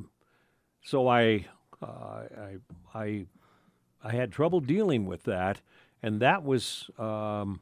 [0.82, 1.46] so I,
[1.82, 2.56] uh, I
[2.94, 3.26] I
[4.02, 5.60] I had trouble dealing with that,
[6.02, 7.60] and that was um,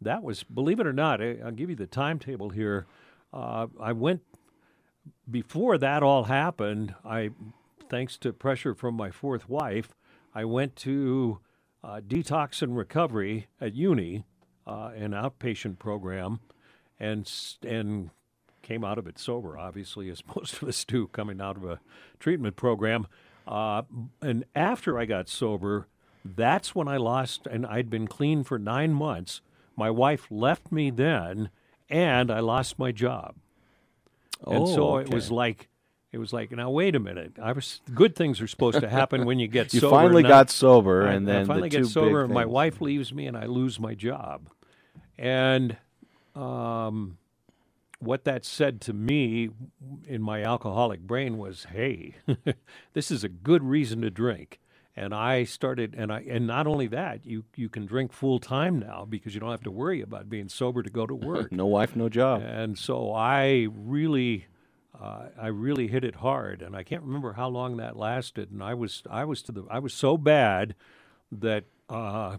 [0.00, 1.20] that was believe it or not.
[1.22, 2.86] I, will give you the timetable here.
[3.32, 4.22] Uh, I went
[5.30, 6.94] before that all happened.
[7.04, 7.30] I,
[7.88, 9.94] thanks to pressure from my fourth wife,
[10.34, 11.40] I went to
[11.82, 14.24] uh, detox and recovery at uni,
[14.66, 16.40] uh, an outpatient program,
[16.98, 17.30] and
[17.66, 18.10] and
[18.62, 19.56] came out of it sober.
[19.58, 21.80] Obviously, as most of us do, coming out of a
[22.20, 23.06] treatment program.
[23.48, 23.82] Uh,
[24.20, 25.88] and after I got sober,
[26.22, 29.40] that's when I lost, and I'd been clean for nine months.
[29.74, 31.48] My wife left me then,
[31.88, 33.36] and I lost my job.
[34.44, 35.08] Oh, and so okay.
[35.08, 35.68] it was like,
[36.12, 37.38] it was like, now wait a minute.
[37.40, 39.96] I was good things are supposed to happen when you get you sober.
[39.96, 42.52] You finally got sober, I, and then I finally the get sober, and my things.
[42.52, 44.50] wife leaves me, and I lose my job.
[45.16, 45.76] And
[46.34, 47.16] um,
[47.98, 49.50] what that said to me
[50.06, 52.14] in my alcoholic brain was, "Hey,
[52.92, 54.60] this is a good reason to drink."
[54.96, 58.78] And I started, and I, and not only that, you you can drink full time
[58.78, 61.52] now because you don't have to worry about being sober to go to work.
[61.52, 62.42] no wife, no job.
[62.42, 64.46] And so I really,
[65.00, 68.50] uh, I really hit it hard, and I can't remember how long that lasted.
[68.50, 70.74] And I was, I was to the, I was so bad
[71.30, 72.38] that uh,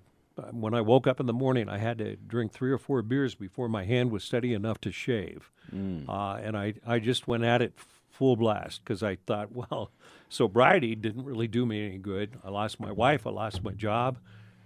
[0.51, 3.35] when I woke up in the morning, I had to drink three or four beers
[3.35, 5.51] before my hand was steady enough to shave.
[5.73, 6.07] Mm.
[6.09, 7.73] Uh, and I, I just went at it
[8.09, 9.91] full blast because I thought, well,
[10.29, 12.37] sobriety didn't really do me any good.
[12.43, 14.17] I lost my wife, I lost my job.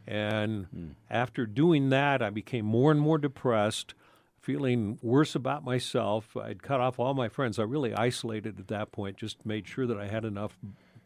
[0.05, 0.95] And Mm.
[1.09, 3.93] after doing that, I became more and more depressed,
[4.41, 6.36] feeling worse about myself.
[6.36, 7.57] I'd cut off all my friends.
[7.57, 10.57] I really isolated at that point, just made sure that I had enough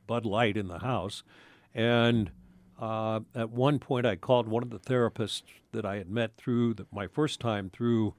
[0.08, 1.22] Bud Light in the house.
[1.76, 2.32] And
[2.80, 6.76] uh, at one point, I called one of the therapists that I had met through
[6.76, 8.14] the, my first time through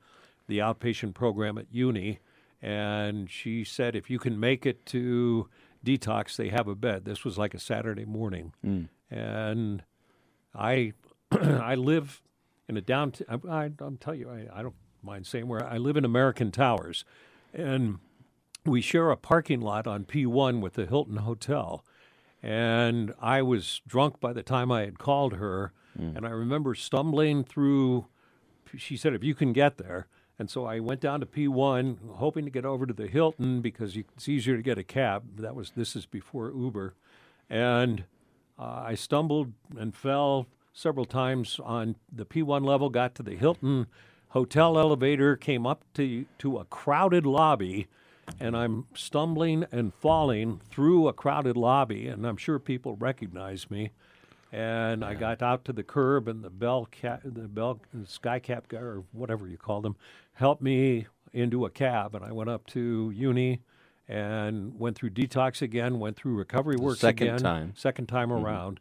[0.47, 2.19] the outpatient program at uni,
[2.61, 5.49] and she said, "If you can make it to
[5.85, 8.89] detox, they have a bed." This was like a Saturday morning, Mm.
[9.11, 9.85] and
[10.55, 10.93] I
[11.33, 12.23] I live
[12.69, 13.41] in a downtown.
[13.49, 16.51] I, I, I'll tell you, I, I don't mind saying where I live in American
[16.51, 17.05] Towers,
[17.55, 17.99] and
[18.65, 21.85] we share a parking lot on P1 with the Hilton Hotel.
[22.43, 25.73] And I was drunk by the time I had called her,
[26.17, 28.07] and I remember stumbling through.
[28.77, 30.07] She said, "If you can get there,"
[30.39, 33.97] and so I went down to P1, hoping to get over to the Hilton because
[33.97, 35.39] you, it's easier to get a cab.
[35.39, 36.95] That was this is before Uber,
[37.51, 38.05] and
[38.59, 42.89] uh, I stumbled and fell several times on the P1 level.
[42.89, 43.89] Got to the Hilton
[44.29, 47.89] hotel elevator, came up to to a crowded lobby
[48.41, 53.91] and I'm stumbling and falling through a crowded lobby, and I'm sure people recognize me.
[54.51, 58.39] And I got out to the curb, and the bell cat, the bell the sky
[58.39, 59.97] cap guy or whatever you call them,
[60.33, 63.61] helped me into a cab, and I went up to uni
[64.09, 67.73] and went through detox again, went through recovery works second again, time.
[67.77, 68.45] second time mm-hmm.
[68.45, 68.81] around,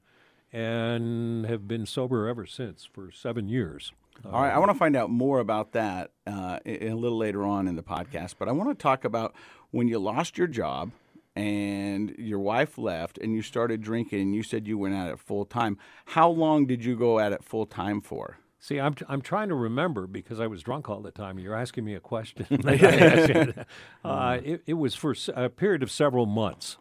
[0.53, 3.91] and have been sober ever since for seven years.
[4.25, 7.67] All right, I want to find out more about that uh, a little later on
[7.67, 8.36] in the podcast.
[8.38, 9.36] But I want to talk about
[9.71, 10.91] when you lost your job
[11.36, 15.19] and your wife left and you started drinking and you said you went at it
[15.19, 15.77] full time.
[16.06, 18.39] How long did you go at it full time for?
[18.60, 21.38] See, I'm I'm trying to remember because I was drunk all the time.
[21.38, 22.47] You're asking me a question.
[24.03, 26.77] uh, it, it was for a period of several months,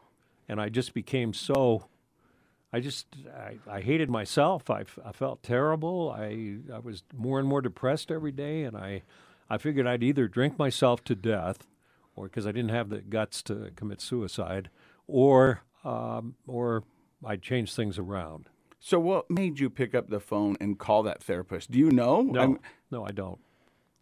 [0.48, 1.86] and I just became so
[2.72, 4.68] I just I, I hated myself.
[4.70, 6.14] I, f- I felt terrible.
[6.16, 9.02] I I was more and more depressed every day, and I
[9.48, 11.66] I figured I'd either drink myself to death,
[12.16, 14.68] or because I didn't have the guts to commit suicide,
[15.06, 16.82] or um, or
[17.24, 18.48] I'd change things around.
[18.80, 21.70] So, what made you pick up the phone and call that therapist?
[21.70, 22.20] Do you know?
[22.22, 23.38] No, I'm- no, I don't.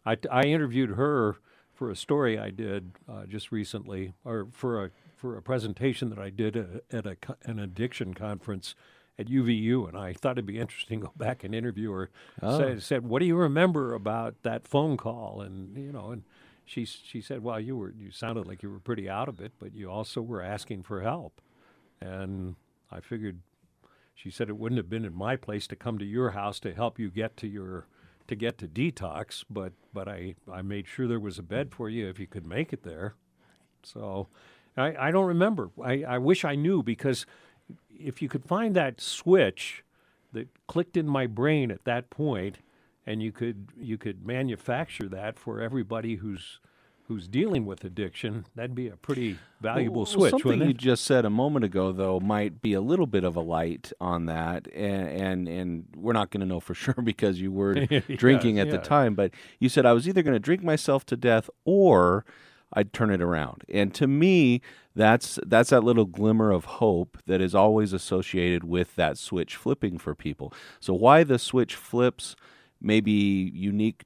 [0.06, 1.36] I, I interviewed her
[1.72, 4.90] for a story I did uh, just recently, or for a
[5.24, 8.74] for a presentation that I did a, at a, an addiction conference
[9.18, 12.10] at UVU, and I thought it'd be interesting to go back and interview her.
[12.42, 12.58] Oh.
[12.58, 16.24] Said, said, "What do you remember about that phone call?" And you know, and
[16.66, 19.52] she she said, "Well, you were you sounded like you were pretty out of it,
[19.58, 21.40] but you also were asking for help."
[22.02, 22.56] And
[22.92, 23.38] I figured
[24.14, 26.74] she said it wouldn't have been in my place to come to your house to
[26.74, 27.86] help you get to your
[28.28, 31.88] to get to detox, but but I I made sure there was a bed for
[31.88, 33.14] you if you could make it there.
[33.82, 34.28] So
[34.76, 35.70] I I don't remember.
[35.82, 37.26] I I wish I knew because
[37.90, 39.84] if you could find that switch
[40.32, 42.58] that clicked in my brain at that point
[43.06, 46.60] and you could you could manufacture that for everybody who's
[47.06, 51.26] who's dealing with addiction, that'd be a pretty valuable Well, switch, Something you just said
[51.26, 55.08] a moment ago, though, might be a little bit of a light on that, and
[55.08, 57.74] and, and we're not going to know for sure because you were
[58.16, 59.14] drinking at the time.
[59.14, 62.24] But you said I was either going to drink myself to death or
[62.74, 63.64] I'd turn it around.
[63.68, 64.60] And to me,
[64.94, 69.98] that's that's that little glimmer of hope that is always associated with that switch flipping
[69.98, 70.52] for people.
[70.80, 72.36] So why the switch flips
[72.80, 74.04] may be unique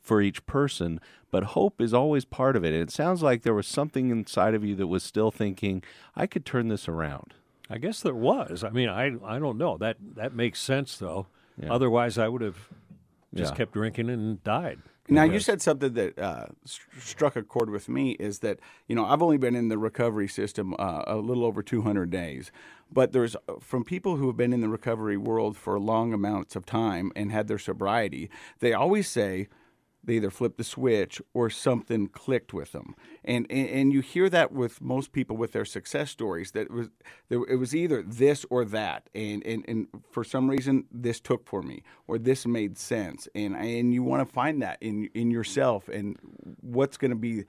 [0.00, 2.72] for each person, but hope is always part of it.
[2.72, 5.82] And it sounds like there was something inside of you that was still thinking,
[6.14, 7.34] I could turn this around.
[7.68, 8.62] I guess there was.
[8.62, 9.76] I mean, I I don't know.
[9.76, 11.26] That that makes sense though.
[11.60, 11.72] Yeah.
[11.72, 12.68] Otherwise, I would have
[13.36, 13.56] just Yeah.
[13.58, 14.78] kept drinking and died.
[15.08, 18.96] Now you said something that uh, st- struck a chord with me is that you
[18.96, 22.50] know I've only been in the recovery system uh, a little over 200 days,
[22.92, 26.56] but there's uh, from people who have been in the recovery world for long amounts
[26.56, 29.46] of time and had their sobriety, they always say
[30.06, 34.28] they either flipped the switch or something clicked with them, and and, and you hear
[34.30, 36.88] that with most people with their success stories that it was
[37.28, 41.46] there, it was either this or that, and, and and for some reason this took
[41.46, 45.30] for me or this made sense, and and you want to find that in in
[45.30, 46.16] yourself and
[46.60, 47.44] what's going to be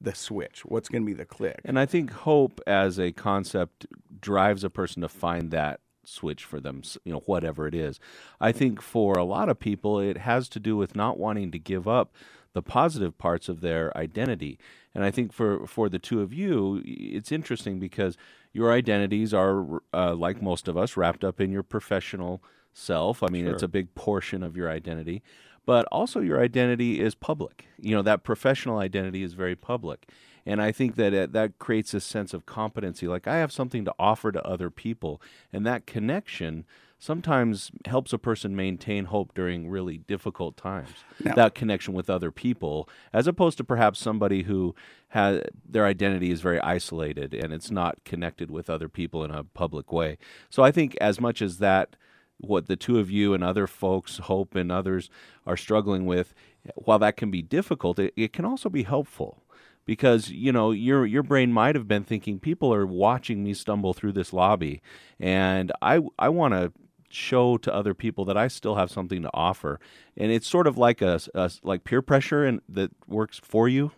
[0.00, 1.60] the switch, what's going to be the click.
[1.64, 3.86] And I think hope as a concept
[4.20, 8.00] drives a person to find that switch for them, you know, whatever it is.
[8.40, 11.58] I think for a lot of people, it has to do with not wanting to
[11.58, 12.14] give up
[12.52, 14.58] the positive parts of their identity.
[14.94, 18.16] And I think for, for the two of you, it's interesting because
[18.52, 22.42] your identities are, uh, like most of us, wrapped up in your professional
[22.74, 23.22] self.
[23.22, 25.22] I mean, it's a big portion of your identity.
[25.64, 27.66] But also, your identity is public.
[27.78, 30.10] You know, that professional identity is very public.
[30.44, 33.06] And I think that it, that creates a sense of competency.
[33.06, 35.20] Like, I have something to offer to other people.
[35.52, 36.64] And that connection
[36.98, 40.90] sometimes helps a person maintain hope during really difficult times.
[41.34, 44.74] That connection with other people, as opposed to perhaps somebody who
[45.08, 49.42] has their identity is very isolated and it's not connected with other people in a
[49.42, 50.16] public way.
[50.48, 51.96] So I think as much as that
[52.38, 55.10] what the two of you and other folks, Hope and others,
[55.44, 56.34] are struggling with,
[56.76, 59.41] while that can be difficult, it, it can also be helpful
[59.84, 63.92] because you know your your brain might have been thinking people are watching me stumble
[63.92, 64.80] through this lobby,
[65.20, 66.72] and I I want to
[67.08, 69.78] show to other people that I still have something to offer,
[70.16, 73.92] and it's sort of like a, a like peer pressure and that works for you.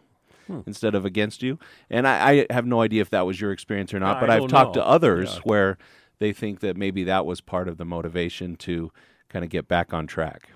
[0.47, 0.61] Hmm.
[0.67, 3.95] Instead of against you, and I, I have no idea if that was your experience
[3.95, 4.83] or not, I but I've talked know.
[4.83, 5.41] to others Yeah.
[5.45, 5.79] where
[6.19, 8.93] they think that maybe that was part of the motivation to
[9.31, 10.51] kind of get back on track.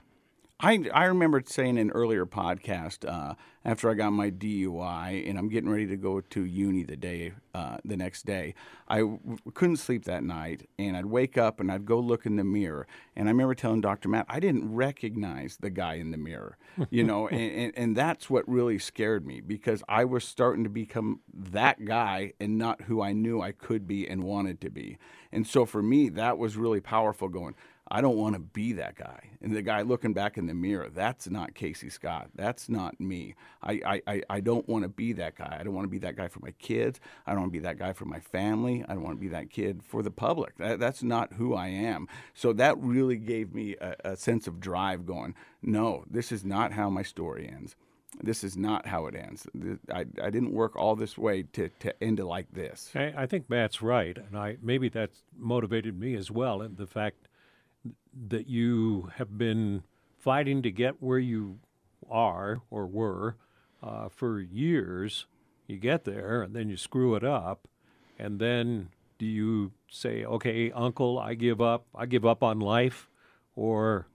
[0.60, 5.38] I, I remember saying in an earlier podcast uh, after I got my DUI and
[5.38, 8.54] I'm getting ready to go to uni the day uh, the next day.
[8.88, 9.20] I w-
[9.54, 12.88] couldn't sleep that night and I'd wake up and I'd go look in the mirror
[13.14, 14.08] and I remember telling Dr.
[14.08, 16.58] Matt I didn't recognize the guy in the mirror,
[16.90, 20.70] you know, and, and, and that's what really scared me because I was starting to
[20.70, 24.98] become that guy and not who I knew I could be and wanted to be.
[25.30, 27.54] And so for me that was really powerful going
[27.90, 29.30] I don't want to be that guy.
[29.40, 32.28] And the guy looking back in the mirror, that's not Casey Scott.
[32.34, 33.34] That's not me.
[33.62, 35.56] I, I, I, don't want to be that guy.
[35.58, 37.00] I don't want to be that guy for my kids.
[37.26, 38.84] I don't want to be that guy for my family.
[38.88, 40.56] I don't want to be that kid for the public.
[40.58, 42.08] That, that's not who I am.
[42.34, 46.72] So that really gave me a, a sense of drive going, no, this is not
[46.72, 47.74] how my story ends.
[48.22, 49.46] This is not how it ends.
[49.92, 52.90] I, I didn't work all this way to, to end it like this.
[52.94, 56.62] I, I think Matt's right, and I maybe that's motivated me as well.
[56.62, 57.27] And the fact
[58.28, 59.82] that you have been
[60.18, 61.58] fighting to get where you
[62.10, 63.36] are or were
[63.82, 65.26] uh, for years,
[65.66, 67.68] you get there and then you screw it up,
[68.18, 68.88] and then
[69.18, 73.08] do you say, okay, Uncle, I give up, I give up on life,
[73.54, 74.06] or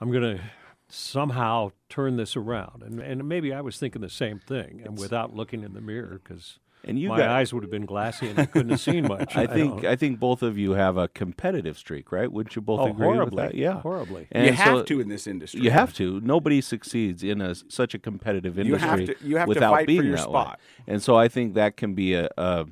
[0.00, 0.42] I'm going to
[0.88, 2.82] somehow turn this around?
[2.82, 6.20] And and maybe I was thinking the same thing, and without looking in the mirror,
[6.22, 9.06] because And you my got- eyes would have been glassy and I couldn't have seen
[9.06, 9.36] much.
[9.36, 12.30] I think don't- I, think both of you have a competitive streak, right?
[12.30, 13.54] Wouldn't you both oh, agree horribly, with that?
[13.54, 14.28] Yeah, horribly.
[14.32, 15.60] And you have so- to in this industry.
[15.60, 16.20] You have to.
[16.20, 19.72] Nobody succeeds in a such a competitive You have industry to- you have to without
[19.72, 20.54] fight for being your that way.
[20.86, 22.66] And so I think that can be a, a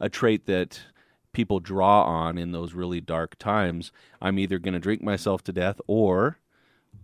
[0.00, 0.80] a trait that
[1.32, 3.92] people draw on in those really dark times.
[4.20, 6.38] I'm either going to drink myself to death or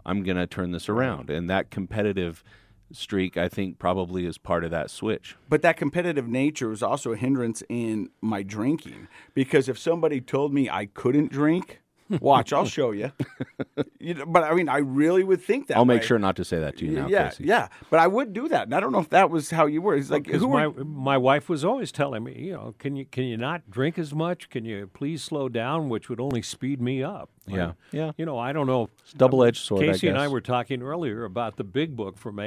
[0.05, 1.31] I'm going to turn this around.
[1.31, 2.45] And that competitive
[2.93, 5.37] streak, I think, probably is part of that switch.
[5.49, 10.53] But that competitive nature was also a hindrance in my drinking because if somebody told
[10.53, 11.81] me I couldn't drink,
[12.21, 13.13] watch, I'll show you.
[13.99, 15.77] you know, but I mean, I really would think that.
[15.77, 16.07] I'll make way.
[16.07, 17.45] sure not to say that to you now, yeah, Casey.
[17.45, 17.69] yeah.
[17.91, 19.95] But I would do that, and I don't know if that was how you were.
[19.97, 22.97] It's like Because who my are, my wife was always telling me, you know, can
[22.97, 24.49] you can you not drink as much?
[24.51, 27.31] Can you please slow down, which would only speed me up.
[27.47, 28.13] Yeah, yeah.
[28.19, 28.91] You know, I don't know.
[29.01, 29.83] It's Double-edged sword.
[29.85, 32.43] I Casey and I were talking earlier about the big book from AA,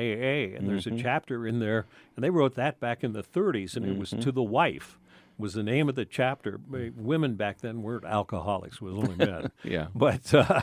[0.56, 0.98] and there's Mm-hmm.
[0.98, 4.12] a chapter in there, and they wrote that back in the 30s, and it was
[4.12, 4.22] Mm-hmm.
[4.22, 5.00] to the wife
[5.42, 6.60] was the name of the chapter.
[6.96, 9.52] Women back then weren't alcoholics; it was only men.
[9.64, 9.88] Yeah.
[9.94, 10.62] But uh,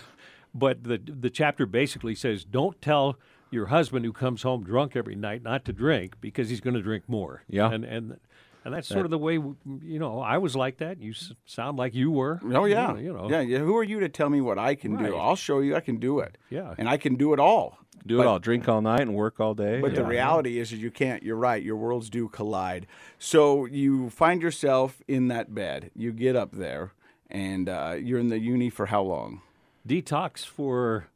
[0.54, 3.18] but the the chapter basically says, don't tell
[3.50, 6.82] your husband who comes home drunk every night not to drink because he's going to
[6.82, 7.42] drink more.
[7.48, 7.70] Yeah.
[7.70, 8.16] And and
[8.64, 11.00] and that's sort of the way you know I was like that.
[11.00, 12.40] You s- sound like you were.
[12.52, 13.30] Oh yeah, You know.
[13.30, 13.58] yeah, yeah.
[13.58, 15.06] Who are you to tell me what I can Right.
[15.06, 15.16] do?
[15.16, 15.76] I'll show you.
[15.76, 16.36] I can do it.
[16.50, 16.74] Yeah.
[16.76, 17.78] and I can do it all.
[18.06, 18.38] Do But- it all.
[18.38, 19.80] Drink all night and work all day.
[19.80, 21.22] But the reality is, is you can't.
[21.22, 21.62] You're right.
[21.62, 22.86] Your worlds do collide.
[23.18, 25.90] So you find yourself in that bed.
[25.94, 26.92] You get up there,
[27.30, 29.42] and uh, you're in the uni for how long?
[29.86, 31.06] detox for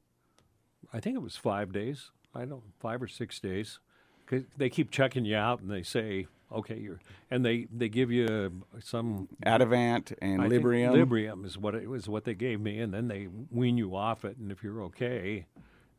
[0.94, 2.10] I think it was five days.
[2.34, 3.78] I don't five or six days.
[4.26, 8.10] 'Cause they keep checking you out and they say, okay, you're and they they give
[8.10, 10.92] you some Ativan and I Librium.
[10.94, 14.24] Librium is what it was what they gave me, and then they wean you off
[14.24, 15.44] it, and if you're okay,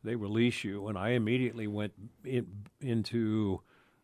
[0.04, 0.86] they release you.
[0.88, 1.92] And I immediately went
[2.24, 2.46] in,
[2.80, 3.62] into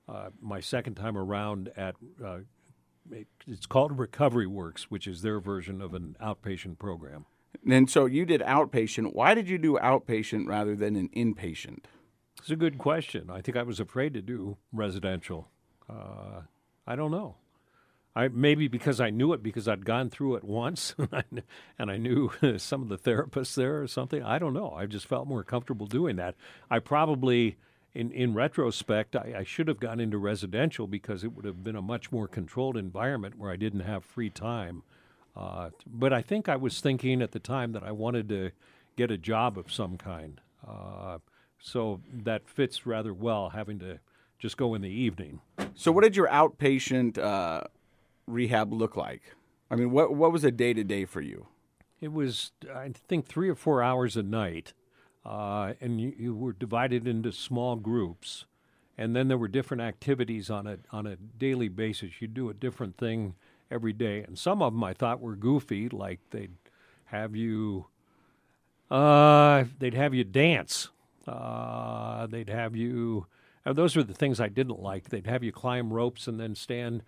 [0.08, 1.94] uh, my second time around at.
[2.24, 2.38] Uh,
[3.10, 7.26] it- it's called Recovery Works, which is their version of an outpatient program.
[7.68, 9.14] and so you did outpatient.
[9.14, 11.84] Why did you do outpatient rather than an inpatient?
[12.38, 13.28] It's a good question.
[13.28, 15.48] I think I was afraid to do residential.
[15.88, 16.42] Uh,
[16.86, 17.36] I don't know.
[18.14, 20.94] I maybe because I knew it because I'd gone through it once,
[21.78, 24.22] and I, knew some of the therapists there or something.
[24.22, 24.72] I don't know.
[24.72, 26.34] I just felt more comfortable doing that.
[26.70, 27.56] I probably,
[27.94, 31.76] in in retrospect, I, I should have gone into residential because it would have been
[31.76, 34.82] a much more controlled environment where I didn't have free time.
[35.36, 38.50] Uh, but I think I was thinking at the time that I wanted to
[38.96, 40.40] get a job of some kind.
[40.66, 41.18] Uh,
[41.60, 44.00] so that fits rather well, having to
[44.38, 45.40] just go in the evening.
[45.74, 47.64] So what did your outpatient uh,
[48.30, 49.22] rehab look like?
[49.70, 51.46] I mean, what what was a day to day for you?
[52.00, 54.72] It was, I think, three or four hours a night,
[55.24, 58.46] uh, and you, you were divided into small groups,
[58.96, 62.20] and then there were different activities on a on a daily basis.
[62.20, 63.34] You'd do a different thing
[63.70, 66.56] every day, and some of them I thought were goofy, like they'd
[67.06, 67.86] have you,
[68.90, 70.88] uh, they'd have you dance,
[71.28, 73.26] uh, they'd have you.
[73.66, 75.10] Uh, those were the things I didn't like.
[75.10, 77.02] They'd have you climb ropes and then stand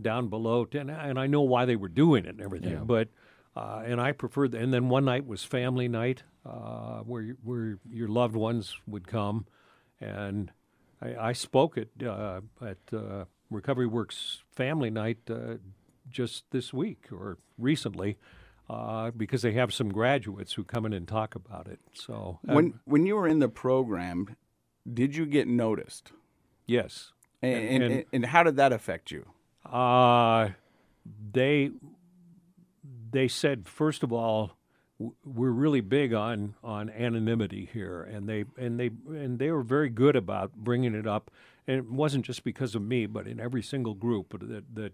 [0.00, 3.08] down below, and, and I know why they were doing it and everything, but.
[3.56, 8.06] Uh, and I preferred, and then one night was family night, uh, where where your
[8.06, 9.46] loved ones would come,
[10.00, 10.52] and
[11.02, 15.54] I, I spoke at uh, at uh, Recovery Works Family Night uh,
[16.08, 18.16] just this week or recently,
[18.70, 21.80] uh, because they have some graduates who come in and talk about it.
[21.94, 24.36] So um, When when you were in the program,
[24.92, 26.12] did you get noticed?
[26.64, 27.10] yes,
[27.42, 29.26] and, And- and, and how did that affect you?
[29.64, 30.50] Uh,
[31.32, 31.70] they
[33.10, 34.58] they said first of all
[35.24, 39.88] we're really big on on anonymity here, and they and they and they were very
[39.88, 41.30] good about bringing it up.
[41.66, 44.92] And it wasn't just because of me, but in every single group that that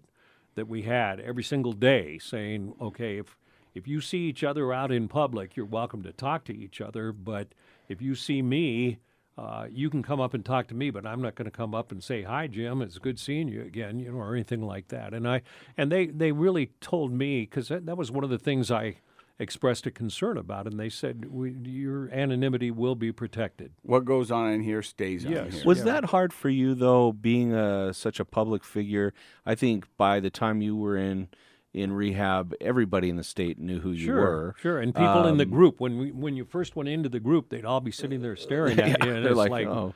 [0.57, 3.37] that we had every single day, saying, okay, if
[3.75, 7.11] if you see each other out in public, you're welcome to talk to each other.
[7.13, 7.49] But
[7.89, 8.99] if you see me,
[9.37, 11.75] uh, you can come up and talk to me, but I'm not going to come
[11.75, 12.81] up and say, "Hi, Jim.
[12.83, 15.13] It's good seeing you again," you know, or anything like that.
[15.13, 15.43] And I
[15.77, 18.97] and they they really told me because that, that was one of the things I
[19.41, 24.31] expressed a concern about, and they said, we, "Your anonymity will be protected." What goes
[24.31, 25.63] on in here stays on here.
[25.67, 25.85] Was Yeah.
[25.85, 29.13] that hard for you though, being a, such a public figure?
[29.45, 31.29] I think by the time you were in
[31.75, 34.55] in rehab, everybody in the state knew who you were.
[34.61, 34.79] sure.
[34.79, 37.49] And people in the Um, group, when we, when you first went into the group,
[37.51, 39.93] they'd all be sitting there staring at you, and They're it's like, like, oh,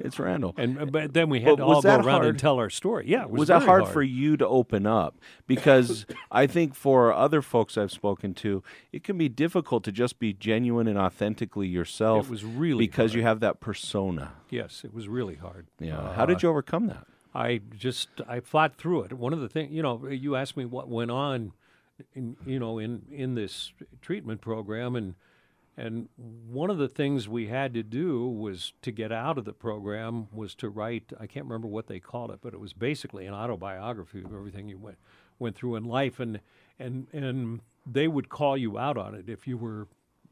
[0.00, 0.52] it's Randall.
[0.58, 2.26] and but then we had But to all go around hard?
[2.26, 3.04] and tell our story.
[3.06, 5.16] Yeah, it was, was that very hard, for you to open up?
[5.46, 8.62] Because I think for other folks I've spoken to,
[8.92, 12.26] it can be difficult to just be genuine and authentically yourself.
[12.26, 14.32] It was really because you have that persona.
[14.50, 15.68] Yes, it was really hard.
[15.78, 16.12] Yeah.
[16.14, 17.06] How did you overcome that?
[17.34, 19.12] I just I fought through it.
[19.12, 21.52] One of the things, you know, you asked me what went on,
[22.14, 25.14] in, you know, in in this treatment program, and
[25.76, 26.08] and
[26.48, 30.28] one of the things we had to do was to get out of the program
[30.32, 31.12] was to write.
[31.18, 34.68] I can't remember what they called it, but it was basically an autobiography of everything
[34.68, 34.98] you went
[35.38, 36.40] went through in life, and
[36.78, 39.86] and and they would call you out on it if you were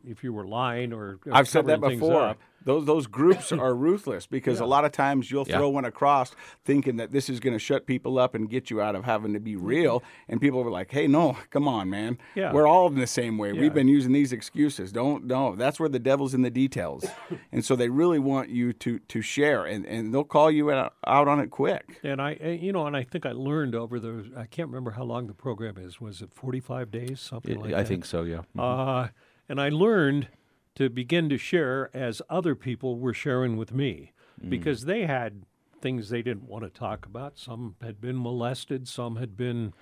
[0.07, 2.37] if you were lying or, or I've said that before.
[2.65, 5.57] Those those groups are ruthless because a lot of times you'll Yeah.
[5.57, 6.35] throw one across
[6.65, 9.33] thinking that this is going to shut people up and get you out of having
[9.33, 12.19] to be real, and people were like, "Hey, no, come on, man.
[12.35, 12.53] Yeah.
[12.53, 13.53] We're all in the same way.
[13.53, 13.61] Yeah.
[13.61, 14.93] We've been using these excuses.
[14.93, 15.55] Don't no.
[15.55, 17.07] That's where the devil's in the details."
[17.53, 20.95] and so they really want you to to share, and and they'll call you out,
[21.07, 22.01] out on it quick.
[22.03, 24.31] And I, you know, and I think I learned over the.
[24.37, 26.01] I can't remember how long the program is.
[26.03, 27.81] Was it forty-five days, something like I that?
[27.81, 28.41] I think so, yeah.
[28.59, 29.09] Uh,
[29.49, 30.29] and I learned
[30.75, 34.13] to begin to share as other people were sharing with me,
[34.51, 35.43] because they had
[35.81, 37.39] things they didn't want to talk about.
[37.39, 38.87] Some had been molested.
[38.87, 39.75] Some had been,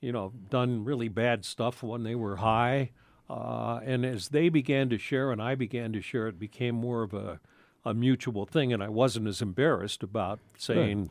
[0.00, 2.90] you know, done really bad stuff when they were high.
[3.28, 7.02] Uh, and as they began to share, and I began to share, it became more
[7.02, 7.40] of a,
[7.84, 11.10] a mutual thing, and I wasn't as embarrassed about saying,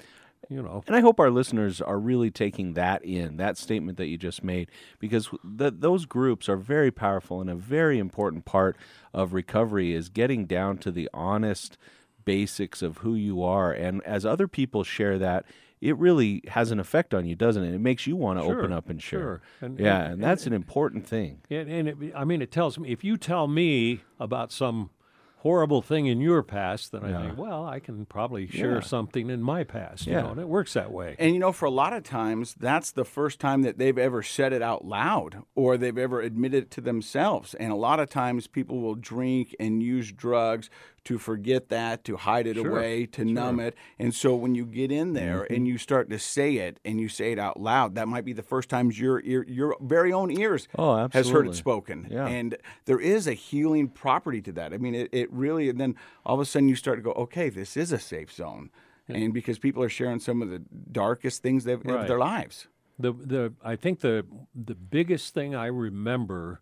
[0.50, 4.08] you know, And I hope our listeners are really taking that in, that statement that
[4.08, 4.70] you just made,
[5.00, 8.78] because th- those groups are very powerful and a very important part
[9.14, 11.78] of recovery is getting down to the honest
[12.26, 13.72] basics of who you are.
[13.72, 15.46] And as other people share that,
[15.82, 17.74] it really has an effect on you, doesn't it?
[17.74, 19.20] It makes you want to Sure, open up and share.
[19.20, 19.41] sure.
[19.62, 21.41] And- yeah, and- and, that's an important thing.
[21.50, 24.89] And, and it, I mean, it tells me if you tell me about some
[25.46, 27.22] horrible thing in your past, then I Yeah.
[27.28, 28.80] think, well, I can probably share Yeah.
[28.80, 30.08] something in my past.
[30.08, 30.22] You Yeah.
[30.24, 31.16] know, and it works that way.
[31.20, 34.24] And you know, for a lot of times, that's the first time that they've ever
[34.24, 37.54] said it out loud or they've ever admitted it to themselves.
[37.54, 40.72] And a lot of times, people will drink and use drugs
[41.06, 43.76] to forget that, to hide it Sure, away, to numb it.
[43.99, 45.53] And so, when you get in there Mm-hmm.
[45.53, 48.34] and you start to say it and you say it out loud, that might be
[48.34, 52.08] the first time your ear, your very own ears Oh, has heard it spoken.
[52.10, 52.26] Yeah.
[52.28, 54.74] And there is a healing property to that.
[54.74, 55.95] I mean, it, it really, and then
[56.26, 58.70] all of a sudden you start to go, okay, this is a safe zone.
[59.08, 62.68] And because people are sharing some of the darkest things they've, of their lives.
[62.97, 64.26] The the I think the
[64.56, 66.62] the biggest thing I remember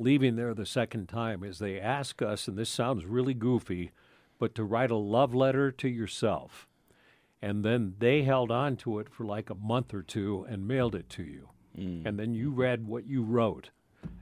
[0.00, 3.90] leaving there the second time is they ask us, and this sounds really goofy,
[4.38, 6.66] but to write a love letter to yourself,
[7.42, 10.94] and then they held on to it for like a month or two and mailed
[10.94, 13.70] it to you, and then you read what you wrote,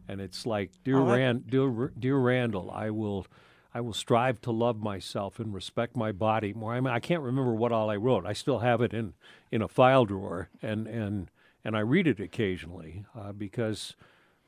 [0.09, 3.26] and it's like, dear Oh, that- Rand, dear, dear Randall, I will.
[3.74, 6.72] I will strive to love myself and respect my body more.
[6.72, 8.24] I mean, I can't remember what all I wrote.
[8.24, 9.12] I still have it in,
[9.53, 11.31] in a file drawer, and and
[11.64, 13.95] and I read it occasionally uh, because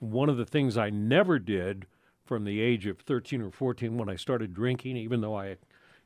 [0.01, 1.87] one of the things I never did
[2.25, 5.57] from the age of 13 or 14 when I started drinking, even though I,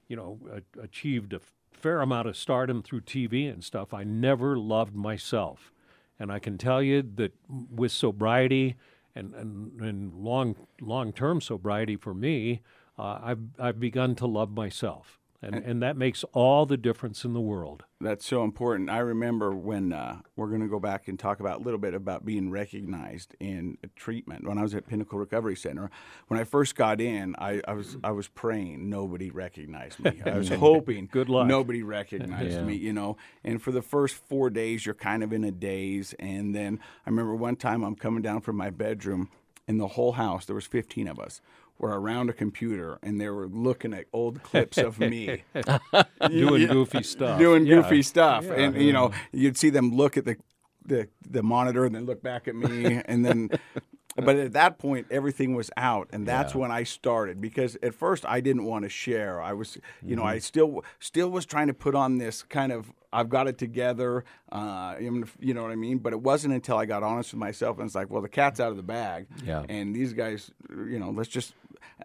[0.09, 1.41] you know, a- achieved a
[1.73, 5.73] fair amount of stardom through TV and stuff, I never loved myself.
[6.19, 8.77] And I can tell you that with sobriety
[9.15, 12.63] and, and, and long long term sobriety for me,
[12.99, 17.33] uh, I've I've begun to love myself, and and that makes all the difference in
[17.33, 17.85] the world.
[18.01, 18.91] That's so important.
[18.91, 21.95] I remember when uh, we're going to go back and talk about a little bit
[21.95, 24.47] about being recognized in treatment.
[24.47, 25.91] When I was at Pinnacle Recovery Center,
[26.29, 30.21] when I first got in, I, I was I was praying nobody recognized me.
[30.27, 31.47] I was hoping Good luck.
[31.47, 32.63] nobody recognized Yeah.
[32.65, 32.75] me.
[32.77, 36.15] You know, and for the first four days, you're kind of in a daze.
[36.19, 39.31] And then I remember one time I'm coming down from my bedroom,
[39.67, 41.41] in the whole house there was 15 of us.
[41.79, 45.43] Were around a computer and they were looking at old clips of me
[46.29, 46.68] Doing Yeah.
[46.68, 47.77] goofy stuff, doing Yeah.
[47.83, 48.55] goofy stuff, Yeah.
[48.55, 50.37] and you know you'd see them look at the
[50.87, 53.49] the, the monitor and then look back at me, and then.
[54.17, 57.41] But at that point, everything was out, and that's when I started.
[57.41, 59.41] Because at first, I didn't want to share.
[59.43, 62.93] I was, you know, I still still was trying to put on this kind of
[63.12, 65.99] I've got it together, uh, you know what I mean.
[65.99, 68.59] But it wasn't until I got honest with myself and it's like, well, the cat's
[68.61, 69.65] out of the bag, Yeah.
[69.69, 71.55] and these guys, you know, let's just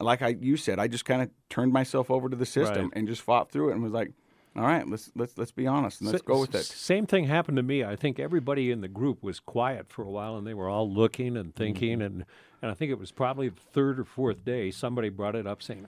[0.01, 2.93] like I you said, I just kind of turned myself over to the system Right.
[2.95, 4.11] and just fought through it and was like,
[4.59, 6.73] all right, let's let's let's be honest and let's Sa- go with s- it.
[6.73, 7.83] Same thing happened to me.
[7.83, 10.91] I think everybody in the group was quiet for a while, and they were all
[10.91, 11.99] looking and thinking.
[11.99, 12.01] Mm-hmm.
[12.05, 12.25] And
[12.61, 15.63] and I think it was probably the third or fourth day somebody brought it up
[15.63, 15.87] saying,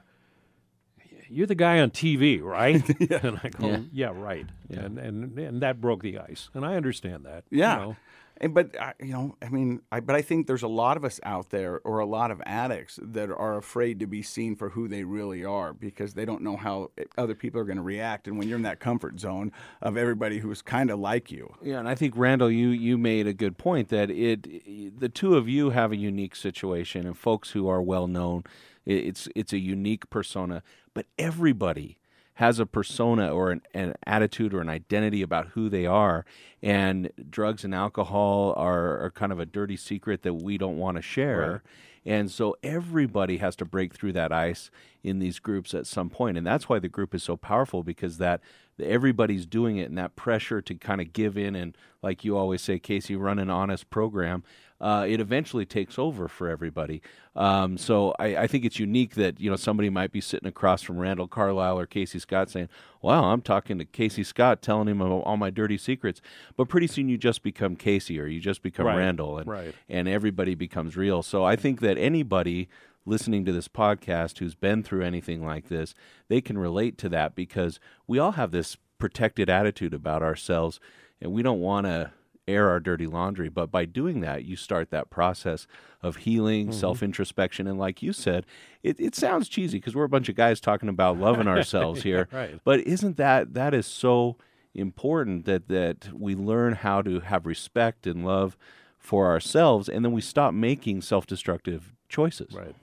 [1.29, 2.81] "You're the guy on TV, right?"
[3.23, 7.25] And I go, "Yeah, right." And and and that broke the ice, and I understand
[7.25, 7.43] that.
[7.49, 7.75] you Yeah.
[7.75, 7.95] know.
[8.41, 11.05] And but uh, you know, I mean, I, but I think there's a lot of
[11.05, 14.69] us out there, or a lot of addicts that are afraid to be seen for
[14.69, 16.89] who they really are because they don't know how
[17.19, 18.27] other people are going to react.
[18.27, 21.77] And when you're in that comfort zone of everybody who's kind of like you, Yeah,
[21.77, 25.47] and I think Randall, you you made a good point that it the two of
[25.47, 28.43] you have a unique situation, and folks who are well known,
[28.87, 30.63] it's it's a unique persona,
[30.95, 31.99] but everybody
[32.35, 36.25] has a persona or an, an attitude or an identity about who they are,
[36.63, 40.97] and drugs and alcohol are, are kind of a dirty secret that we don't want
[40.97, 41.61] to share.
[42.03, 44.71] And so everybody has to break through that ice
[45.03, 48.17] in these groups at some point, and that's why the group is so powerful because
[48.17, 48.41] that
[48.81, 52.61] everybody's doing it, and that pressure to kind of give in and, like you always
[52.61, 54.43] say, Casey, run an honest program.
[54.81, 57.03] Uh, it eventually takes over for everybody.
[57.35, 60.81] Um, so I, I think it's unique that you know somebody might be sitting across
[60.81, 62.67] from Randall Carlisle or Casey Scott saying,
[63.01, 66.19] "Wow, I'm talking to Casey Scott, telling him all my dirty secrets."
[66.57, 69.75] But pretty soon you just become Casey or you just become Right, Randall, and right.
[69.87, 71.21] and everybody becomes real.
[71.21, 72.67] So I think that anybody
[73.05, 75.93] listening to this podcast who's been through anything like this,
[76.27, 80.79] they can relate to that because we all have this protected attitude about ourselves
[81.19, 82.11] and we don't want to
[82.51, 83.49] air our dirty laundry.
[83.49, 85.67] But by doing that, you start that process
[86.01, 86.79] of healing, mm-hmm.
[86.79, 87.67] self introspection.
[87.67, 88.45] And like you said,
[88.83, 92.27] it, it sounds cheesy because we're a bunch of guys talking about loving ourselves here.
[92.31, 92.59] right.
[92.63, 94.37] But isn't that that is so
[94.73, 98.57] important that that we learn how to have respect and love
[98.97, 102.53] for ourselves and then we stop making self-destructive choices.
[102.53, 102.75] Right.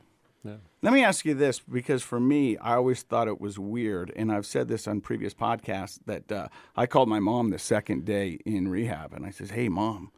[0.81, 4.31] Let me ask you this because for me, I always thought it was weird, and
[4.31, 8.39] I've said this on previous podcasts that uh, I called my mom the second day
[8.47, 10.13] in rehab, and I says, "Hey, mom,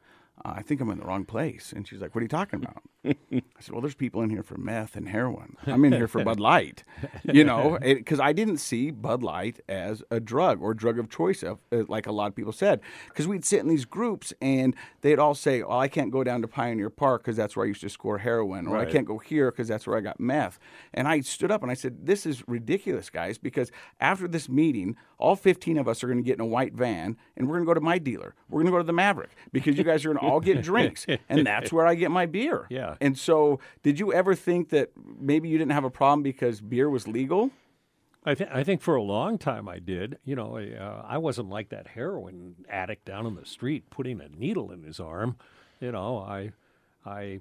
[0.44, 2.82] I think I'm in the wrong place," and she's like, "What are you talking about?"
[3.04, 5.56] I said, "Well, there's people in here for meth and heroin.
[5.66, 6.84] I'm in here for Bud Light,
[7.32, 11.42] you know, because I didn't see Bud Light as a drug or drug of choice,
[11.42, 12.80] of, uh, like a lot of people said.
[13.08, 16.42] Because we'd sit in these groups and they'd all say, "Oh, I can't go down
[16.42, 19.18] to Pioneer Park because that's where I used to score heroin," or "I can't go
[19.18, 20.58] here because that's where I got meth."
[20.92, 23.70] And I stood up and I said, "This is ridiculous, guys, because
[24.00, 27.16] after this meeting, all 15 of us are going to get in a white van
[27.36, 28.34] and we're going to go to my dealer.
[28.48, 31.06] We're going to go to the Maverik because you guys are to all get drinks,
[31.28, 32.94] and that's where I get my beer." Yeah.
[33.00, 36.88] And so, did you ever think that maybe you didn't have a problem because beer
[36.88, 37.50] was legal?
[38.24, 40.18] I, th- I think for a long time I did.
[40.24, 44.20] You know, I, uh, I wasn't like that heroin addict down on the street putting
[44.20, 45.36] a needle in his arm.
[45.80, 46.52] You know, I,
[47.04, 47.40] I,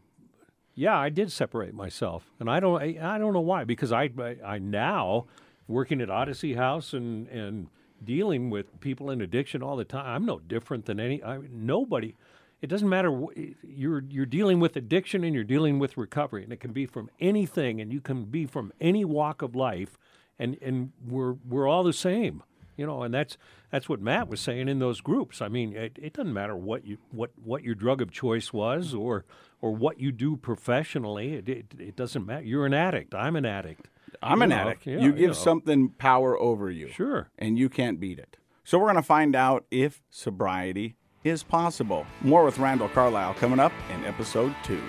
[0.75, 3.65] yeah, I did separate myself, and I don't, I, I don't know why.
[3.65, 5.25] Because I, I, I now
[5.67, 7.67] working at Odyssey House and and
[8.03, 10.05] dealing with people in addiction all the time.
[10.05, 11.21] I'm no different than any.
[11.23, 12.15] I, nobody.
[12.62, 13.10] It doesn't matter.
[13.12, 16.86] wh- You're you're dealing with addiction and you're dealing with recovery, and it can be
[16.86, 19.97] from anything, and you can be from any walk of life,
[20.38, 22.43] and and we're we're all the same,
[22.76, 23.03] you know.
[23.03, 23.38] And that's
[23.72, 25.41] that's what Matt was saying in those groups.
[25.41, 28.93] I mean, it, it doesn't matter what you what what your drug of choice was,
[28.93, 29.24] or
[29.62, 31.36] or what you do professionally.
[31.36, 32.43] It it, it doesn't matter.
[32.45, 33.16] You're an addict.
[33.16, 33.88] I'm an addict.
[34.22, 34.86] I'm You an know, addict.
[34.86, 35.34] yeah, you give know.
[35.34, 36.89] something power over you.
[36.89, 37.30] Sure.
[37.38, 38.36] And you can't beat it.
[38.66, 42.05] So, we're going to find out if sobriety is possible.
[42.22, 44.82] More with Randall Carlisle coming up in episode two.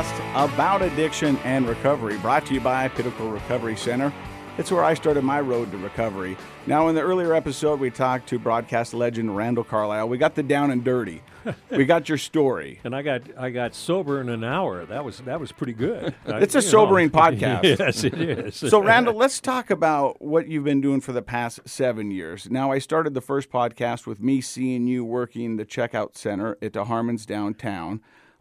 [0.00, 4.12] Podcast about addiction and recovery, brought to you by Pinnacle Recovery Center.
[4.58, 6.36] It's where I started my road to recovery.
[6.66, 10.08] Now, in the earlier episode, we talked to broadcast legend Randall Carlisle.
[10.08, 11.22] We got the down and dirty.
[11.70, 12.80] we got your story.
[12.84, 14.84] And I got I got sober in an hour.
[14.84, 16.14] That was that was pretty good.
[16.26, 16.66] It's a I- know.
[16.66, 17.78] sobering podcast.
[17.78, 18.56] yes, it is.
[18.56, 22.50] So, Randall, let's talk about what you've been doing for the past seven years.
[22.50, 26.72] Now, I started the first podcast with me seeing you working the checkout center at
[26.74, 28.00] the Harmon's downtown.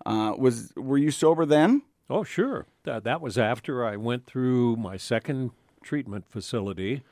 [0.10, 1.84] Uh, was were you sober then?
[2.10, 2.66] Oh, sure.
[2.84, 5.52] That, that was after I went through my second
[5.84, 7.04] treatment facility.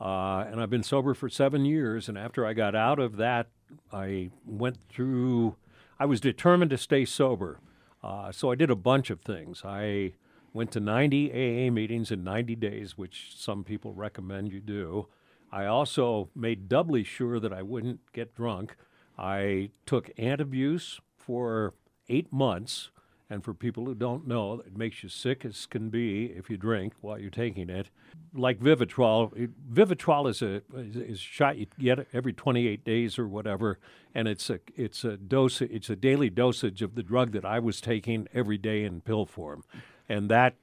[0.00, 2.08] Uh, and I've been sober for seven years.
[2.08, 3.50] And after I got out of that,
[3.92, 5.54] I went through,
[6.00, 7.60] I was determined to stay sober.
[8.02, 9.62] Uh, so I did a bunch of things.
[9.64, 10.14] I
[10.52, 15.06] went to 90 AA meetings in 90 days, which some people recommend you do.
[15.52, 18.74] I also made doubly sure that I wouldn't get drunk.
[19.16, 21.74] I took antabuse for
[22.10, 22.90] eight months.
[23.32, 26.56] And for people who don't know, it makes you sick as can be if you
[26.56, 27.88] drink while you're taking it.
[28.34, 33.28] Like Vivitrol, it, Vivitrol is a is, is shot you get every 28 days or
[33.28, 33.78] whatever,
[34.16, 37.60] and it's a it's a dose it's a daily dosage of the drug that I
[37.60, 39.62] was taking every day in pill form,
[40.08, 40.56] and that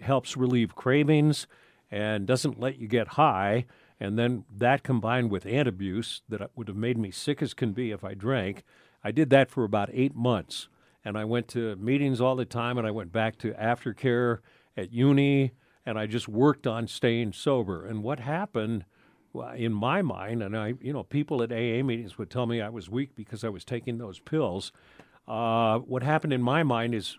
[0.00, 1.46] helps relieve cravings
[1.90, 3.66] and doesn't let you get high.
[4.00, 7.92] And then that combined with antabuse that would have made me sick as can be
[7.92, 8.64] if I drank.
[9.04, 10.68] I did that for about eight months.
[11.04, 14.38] And I went to meetings all the time and I went back to aftercare
[14.76, 15.52] at uni
[15.84, 17.84] and I just worked on staying sober.
[17.84, 18.84] And what happened
[19.56, 22.68] in my mind, and I, you know, people at AA meetings would tell me I
[22.68, 24.72] was weak because I was taking those pills.
[25.26, 27.16] Uh, what happened in my mind is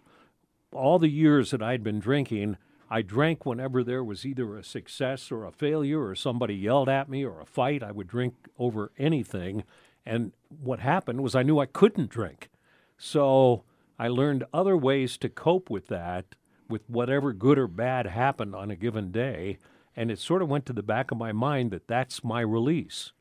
[0.72, 2.58] all the years that I'd been drinking,
[2.90, 7.10] I drank whenever there was either a success or a failure or somebody yelled at
[7.10, 7.84] me or a fight.
[7.84, 9.64] I would drink over anything.
[10.06, 12.50] And what happened was I knew I couldn't drink.
[12.98, 13.64] So
[13.98, 16.36] I learned other ways to cope with that,
[16.70, 19.58] with whatever good or bad happened on a given day.
[19.96, 23.12] And it sort of went to the back of my mind that that's my release.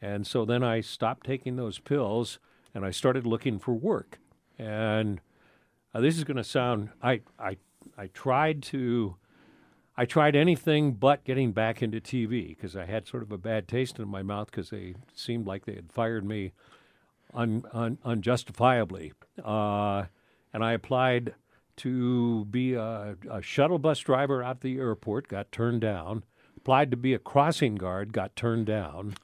[0.00, 2.38] And so then I stopped taking those pills
[2.74, 4.18] and I started looking for work.
[4.58, 5.20] And
[5.94, 7.58] uh, this is going to sound, I, I,
[7.96, 9.16] I tried to,
[9.96, 13.68] I tried anything but getting back into TV because I had sort of a bad
[13.68, 16.52] taste in my mouth because they seemed like they had fired me
[17.32, 19.12] un, un, unjustifiably.
[19.42, 20.04] Uh,
[20.54, 21.34] and I applied
[21.78, 26.22] to be a, a, shuttle bus driver out the airport, got turned down.
[26.56, 29.16] Applied to be a crossing guard, got turned down.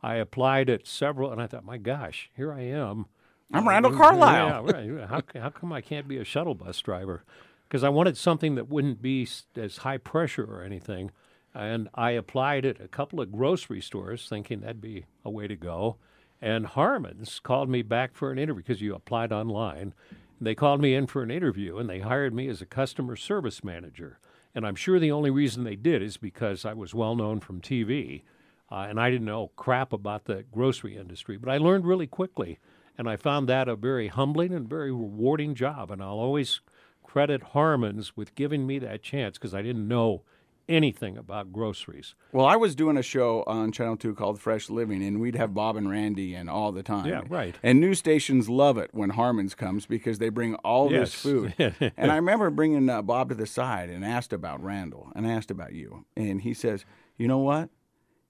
[0.00, 3.06] I applied at several, and I thought, my gosh, here I am.
[3.52, 4.66] I'm uh, Randall Carlisle.
[4.66, 5.08] Yeah, right.
[5.08, 7.24] How, how come I can't be a shuttle bus driver?
[7.68, 11.10] Because I wanted something that wouldn't be as high pressure or anything.
[11.52, 15.56] And I applied at a couple of grocery stores, thinking that'd be a way to
[15.56, 15.96] go.
[16.40, 19.92] And Harmon's called me back for an interview because you applied online.
[20.40, 23.64] They called me in for an interview and they hired me as a customer service
[23.64, 24.18] manager.
[24.54, 27.60] And I'm sure the only reason they did is because I was well known from
[27.60, 28.22] TV
[28.70, 31.36] uh, and I didn't know crap about the grocery industry.
[31.36, 32.58] But I learned really quickly.
[32.96, 35.90] And I found that a very humbling and very rewarding job.
[35.90, 36.60] And I'll always
[37.02, 40.22] credit Harmon's with giving me that chance because I didn't know
[40.68, 42.14] anything about groceries.
[42.32, 45.54] Well, I was doing a show on Channel 2 called Fresh Living, and we'd have
[45.54, 47.06] Bob and Randy in all the time.
[47.06, 47.56] Yeah, right.
[47.62, 51.00] And news stations love it when Harmon's comes because they bring all yes.
[51.00, 51.54] this food.
[51.96, 55.50] and I remember bringing uh, Bob to the side and asked about Randall and asked
[55.50, 56.04] about you.
[56.16, 56.84] And he says,
[57.16, 57.70] You know what?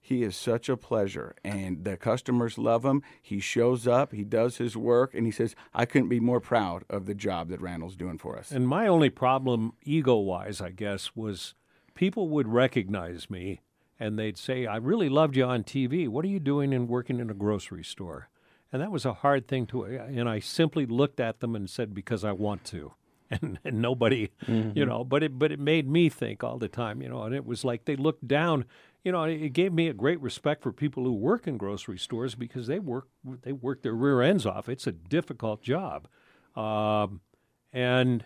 [0.01, 3.03] He is such a pleasure, and the customers love him.
[3.21, 6.83] He shows up, he does his work, and he says, I couldn't be more proud
[6.89, 8.49] of the job that Randall's doing for us.
[8.49, 11.53] And my only problem, ego wise, I guess, was
[11.99, 13.59] people would recognize me
[13.99, 16.07] and they'd say, I really loved you on TV.
[16.07, 18.29] What are you doing and working in a grocery store?
[18.71, 21.93] And that was a hard thing to, and I simply looked at them and said,
[21.93, 22.93] because I want to.
[23.31, 24.75] And, and nobody, mm-hmm.
[24.75, 27.35] you know, but it, but it made me think all the time, you know, and
[27.35, 28.65] it was like they looked down,
[29.03, 32.33] you know, it gave me a great respect for people who work in grocery stores
[32.33, 33.07] because they work,
[33.43, 34.67] they work their rear ends off.
[34.67, 36.07] It's a difficult job.
[36.55, 37.21] Um,
[37.71, 38.25] and,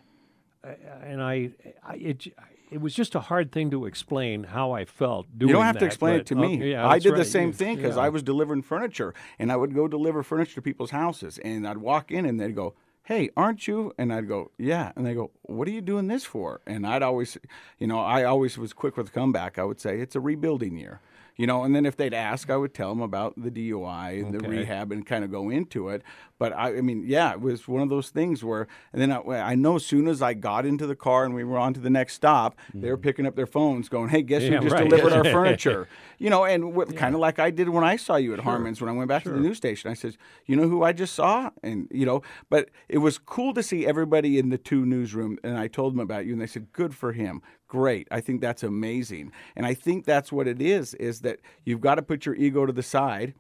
[0.64, 1.52] and I,
[1.86, 2.28] I it,
[2.74, 5.76] it was just a hard thing to explain how I felt doing You don't have
[5.76, 6.56] that, to explain but, it to me.
[6.58, 7.18] Okay, yeah, I did right.
[7.20, 8.04] the same You- thing because yeah.
[8.04, 11.78] I was delivering furniture, and I would go deliver furniture to people's houses, and I'd
[11.78, 15.32] walk in, and they'd go, "Hey, aren't you?" And I'd go, "Yeah," and they go,
[15.44, 17.38] "What are you doing this for?" And I'd always,
[17.78, 19.60] you know, I always was quick with the comeback.
[19.60, 21.00] I would say it's a rebuilding year.
[21.36, 24.34] You know, and then if they'd ask, I would tell them about the DUI and
[24.34, 26.04] the rehab and kind of go into it.
[26.38, 29.22] But I, I mean, yeah, it was one of those things where, and then I,
[29.40, 31.80] I know as soon as I got into the car and we were on to
[31.80, 33.02] the next stop, they were mm.
[33.02, 34.90] picking up their phones, going, "Hey, guess Yeah, who just right.
[34.90, 35.88] delivered our furniture?"
[36.20, 38.80] you know, and what, kind of like I did when I saw you at Harmon's
[38.80, 39.90] when I went back to the news station.
[39.90, 43.54] I said, "You know who I just saw?" And you know, but it was cool
[43.54, 46.48] to see everybody in the two newsroom, and I told them about you, and they
[46.48, 47.42] said, "Good for him."
[47.74, 48.08] Great.
[48.12, 49.32] I think that's amazing.
[49.56, 52.68] And I think that's what it is is that you've got to put your ego
[52.68, 53.34] to the side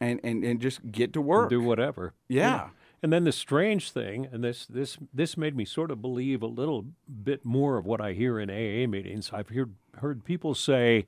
[0.00, 1.48] and and, and just get to work.
[1.48, 2.12] do whatever.
[2.28, 2.70] Yeah.
[3.04, 6.48] And then the strange thing, and this this this made me sort of believe a
[6.48, 6.86] little
[7.22, 9.30] bit more of what I hear in AA meetings.
[9.32, 11.06] I've heard heard people say,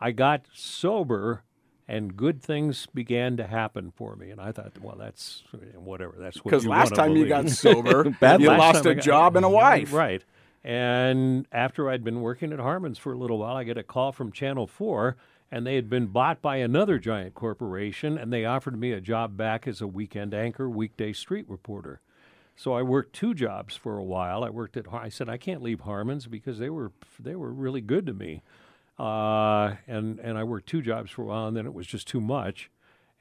[0.00, 1.42] "I got sober."
[1.86, 5.42] And good things began to happen for me, and I thought, well, that's
[5.74, 6.14] whatever.
[6.20, 9.44] That's what Because last time you got sober, Bad you lost a got- job and
[9.44, 9.92] a wife.
[9.92, 10.22] Right.
[10.62, 14.12] And after I'd been working at Harmon's for a little while, I get a call
[14.12, 15.16] from Channel 4,
[15.50, 19.36] and they had been bought by another giant corporation, and they offered me a job
[19.36, 22.00] back as a weekend anchor, weekday street reporter.
[22.56, 24.44] So I worked two jobs for a while.
[24.44, 27.80] I worked at I said I can't leave Harmon's because they were they were really
[27.80, 28.42] good to me.
[28.98, 32.06] Uh, and and I worked two jobs for a while, and then it was just
[32.06, 32.70] too much.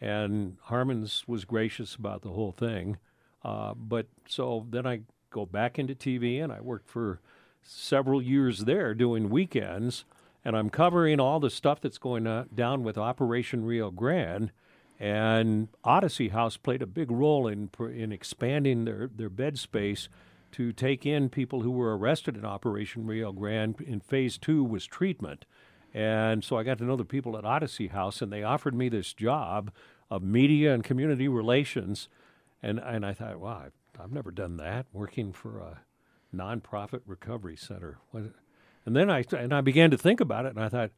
[0.02, 2.98] And Harmon's was gracious about the whole thing.
[3.42, 7.20] Uh, but so then I go back into TV, and I worked for
[7.62, 10.06] several years there doing weekends,
[10.44, 14.52] and I'm covering all the stuff that's going on, down with Operation Rio Grande.
[15.00, 20.10] And Odyssey House played a big role in in expanding their, their bed space
[20.52, 23.80] to take in people who were arrested in Operation Rio Grande.
[23.82, 25.46] In phase two was treatment,
[25.94, 28.90] And so I got to know the people at Odyssey House, and they offered me
[28.90, 29.72] this job
[30.10, 32.10] of media and community relations.
[32.62, 35.82] And, and I thought, wow, I've, I've never done that, working for a
[36.36, 38.00] nonprofit recovery center.
[38.86, 40.92] And then I, and I began to think about it, and I thought,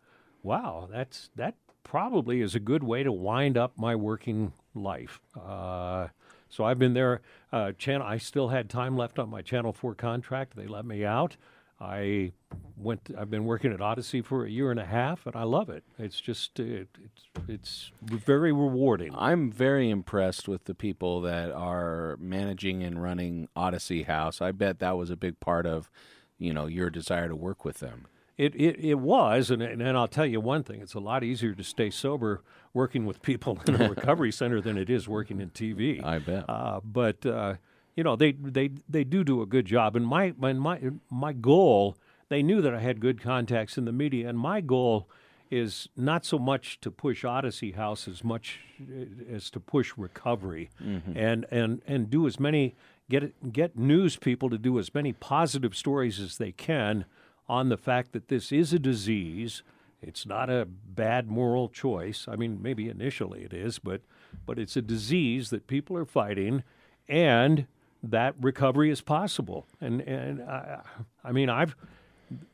[0.43, 5.19] wow, that's, that probably is a good way to wind up my working life.
[5.39, 6.07] Uh,
[6.49, 7.21] so I've been there.
[7.51, 8.05] Uh, channel.
[8.05, 10.55] I still had time left on my Channel Four contract.
[10.55, 11.37] They let me out.
[11.81, 12.33] I
[12.77, 13.09] went.
[13.17, 15.83] I've been working at Odyssey for a year and a half, and I love it.
[15.97, 19.13] It's just it, it's it's very rewarding.
[19.17, 24.41] I'm very impressed with the people that are managing and running Odyssey House.
[24.41, 25.89] I bet that was a big part of,
[26.37, 28.05] you know, your desire to work with them.
[28.37, 31.53] It, it, it was, and, and I'll tell you one thing: it's a lot easier
[31.53, 32.41] to stay sober
[32.73, 36.03] working with people in a recovery center than it is working in TV.
[36.03, 36.45] I bet.
[36.47, 37.55] Uh, but uh,
[38.01, 39.95] you know, they they they do do a good job.
[39.95, 40.79] And my my my
[41.11, 41.95] my goal,
[42.29, 45.07] they knew that I had good contacts in the media, and my goal
[45.51, 50.71] is not so much to push Odyssey House as much uh, as to push recovery,
[50.83, 51.15] mm-hmm.
[51.15, 52.73] and and and do as many
[53.07, 57.05] get get news people to do as many positive stories as they can
[57.47, 59.61] on the fact that this is a disease.
[60.01, 62.25] It's not a bad moral choice.
[62.27, 64.01] I mean, maybe initially it is, but
[64.47, 66.63] but it's a disease that people are fighting,
[67.07, 67.67] and
[68.03, 69.67] that recovery is possible.
[69.79, 70.81] And and I,
[71.23, 71.75] I mean, I've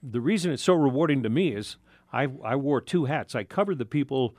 [0.02, 1.78] the reason it's so rewarding to me is
[2.12, 3.36] I I wore two hats.
[3.36, 4.36] I covered the people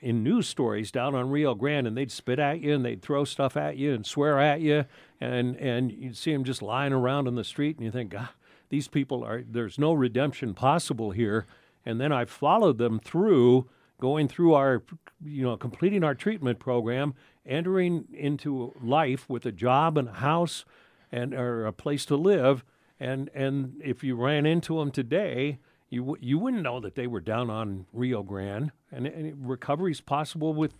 [0.00, 3.24] in news stories down on Rio Grande, and they'd spit at you and they'd throw
[3.24, 4.84] stuff at you and swear at you,
[5.20, 8.28] and and you'd see them just lying around in the street, and you think, God,
[8.68, 11.46] these people are there's no redemption possible here.
[11.84, 13.68] And then I followed them through
[14.00, 14.82] going through our
[15.24, 17.14] you know completing our treatment program
[17.46, 20.64] entering into life with a job and a house
[21.12, 22.64] and or a place to live
[22.98, 27.20] and and if you ran into them today you you wouldn't know that they were
[27.20, 28.72] down on Rio Grande.
[28.90, 30.74] And, and recovery is possible with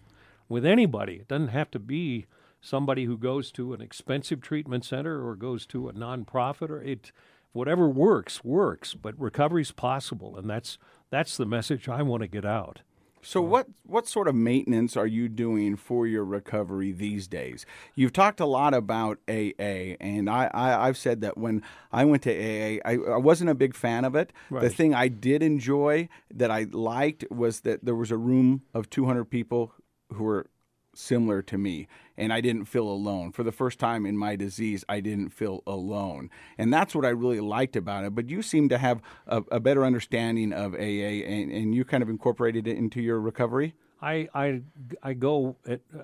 [0.49, 1.15] with anybody.
[1.15, 2.27] It doesn't have to be
[2.61, 7.13] somebody who goes to an expensive treatment center or goes to a nonprofit or it
[7.53, 10.79] whatever works works but recovery is possible and that's
[11.11, 12.81] that's the message I want to get out
[13.27, 13.49] so mm.
[13.49, 17.67] what what sort of maintenance are you doing for your recovery these days?
[17.97, 21.63] You've talked a lot about AA, and I, I have said that when
[21.93, 24.33] I went to AA, I, I wasn't a big fan of it.
[24.49, 24.63] Right.
[24.63, 28.89] The thing I did enjoy that I liked was that there was a room of
[28.91, 29.73] 200 people
[30.13, 30.47] who were
[30.99, 33.33] similar to me and I didn't feel alone.
[33.33, 36.31] For the first time in my disease, I didn't feel alone.
[36.57, 38.15] And that's what I really liked about it.
[38.15, 42.03] But you seem to have a, a better understanding of AA and, and, you kind
[42.03, 43.75] of incorporated it into your recovery?
[44.01, 44.63] I, I,
[45.03, 45.57] I go,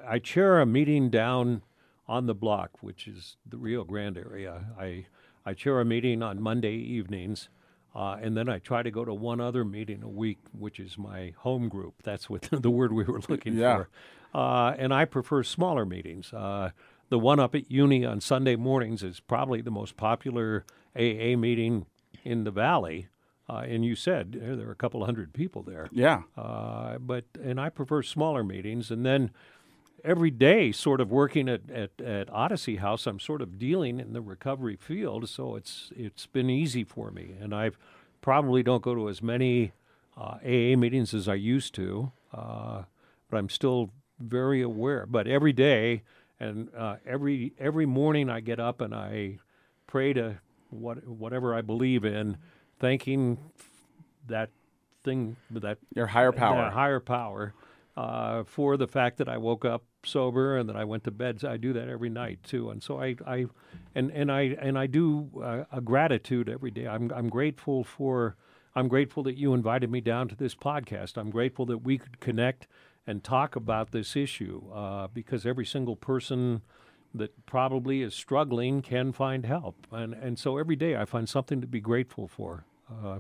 [0.06, 1.62] I chair a meeting down
[2.08, 4.66] on the block, which is the Rio Grande area.
[4.78, 5.06] I,
[5.46, 7.48] I chair a meeting on Monday evenings.
[7.94, 10.96] Uh, and then I try to go to one other meeting a week, which is
[10.96, 12.02] my home group.
[12.02, 13.76] That's what the word we were looking yeah.
[13.76, 13.88] for.
[14.34, 16.32] Uh, and I prefer smaller meetings.
[16.32, 16.70] Uh,
[17.08, 20.64] the one up at Uni on Sunday mornings is probably the most popular
[20.96, 21.86] AA meeting
[22.24, 23.08] in the valley.
[23.48, 25.88] Uh, and you said there are a couple hundred people there.
[25.92, 26.22] Yeah.
[26.36, 28.90] Uh, but and I prefer smaller meetings.
[28.90, 29.30] And then
[30.04, 34.12] every day, sort of working at, at, at Odyssey House, I'm sort of dealing in
[34.12, 35.28] the recovery field.
[35.28, 37.34] So it's it's been easy for me.
[37.40, 37.72] And I
[38.22, 39.72] probably don't go to as many
[40.16, 42.12] uh, AA meetings as I used to.
[42.32, 42.84] Uh,
[43.28, 43.90] but I'm still
[44.22, 45.06] very aware.
[45.06, 46.02] But every day
[46.40, 49.38] and uh, every every morning I get up and I
[49.86, 50.38] pray to
[50.70, 52.36] what whatever I believe in,
[52.80, 53.38] thanking
[54.26, 54.50] that
[55.04, 57.54] thing that your higher power, higher power,
[57.96, 61.40] uh, for the fact that I woke up sober and that I went to bed.
[61.40, 63.46] So I do that every night too, and so I, I
[63.94, 66.86] and and I and I do uh, a gratitude every day.
[66.86, 68.36] I'm I'm grateful for.
[68.74, 71.18] I'm grateful that you invited me down to this podcast.
[71.18, 72.66] I'm grateful that we could connect
[73.06, 76.62] and talk about this issue uh, because every single person
[77.14, 79.86] that probably is struggling can find help.
[79.90, 82.64] And, and so every day I find something to be grateful for.
[82.90, 83.18] Uh,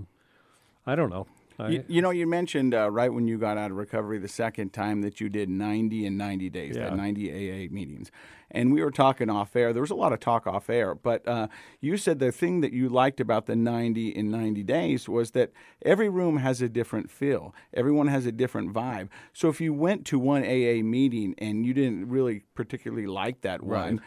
[0.86, 1.26] I don't know.
[1.58, 4.72] You, you, know, you mentioned uh, right when you got out of recovery the second
[4.72, 6.84] time that you did 90 and 90 days, yeah.
[6.84, 8.10] that 90 AA meetings.
[8.50, 9.72] And we were talking off air.
[9.72, 11.48] There was a lot of talk off air, but uh,
[11.80, 15.52] you said the thing that you liked about the 90 in 90 days was that
[15.84, 19.08] every room has a different feel, everyone has a different vibe.
[19.32, 23.62] So if you went to one AA meeting and you didn't really particularly like that
[23.64, 23.98] right.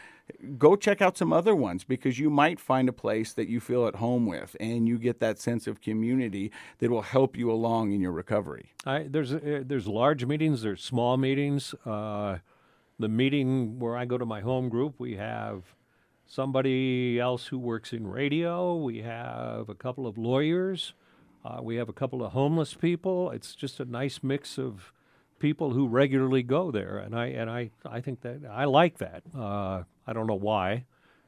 [0.58, 3.88] Go check out some other ones because you might find a place that you feel
[3.88, 7.92] at home with and you get that sense of community that will help you along
[7.92, 8.72] in your recovery.
[8.86, 11.76] I, there's uh, there's large meetings, there's small meetings.
[11.86, 12.40] Uh,
[12.98, 15.76] the meeting where I go to my home group, we have
[16.26, 18.76] somebody else who works in radio.
[18.76, 20.94] We have a couple of lawyers.
[21.44, 23.30] Uh, we have a couple of homeless people.
[23.32, 24.92] It's just a nice mix of
[25.40, 29.24] people who regularly go there, and I and I I think that I like that.
[29.38, 30.86] Uh, I don't know why,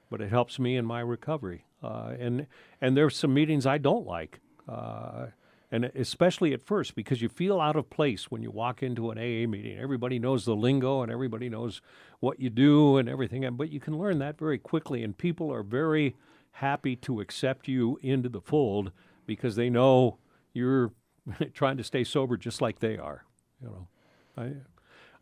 [0.10, 1.66] but it helps me in my recovery.
[1.84, 2.48] Uh, and
[2.82, 5.28] and there's some meetings I don't like, uh,
[5.72, 9.18] and especially at first because you feel out of place when you walk into an
[9.18, 9.78] AA meeting.
[9.78, 11.82] Everybody knows the lingo and everybody knows
[12.20, 15.64] what you do and everything, but you can learn that very quickly, and people are
[15.64, 16.16] very
[16.54, 18.92] happy to accept you into the fold
[19.28, 20.18] because they know
[20.54, 20.92] you're
[21.54, 23.24] trying to stay sober just like they are.
[23.62, 23.88] You know,
[24.38, 24.54] I,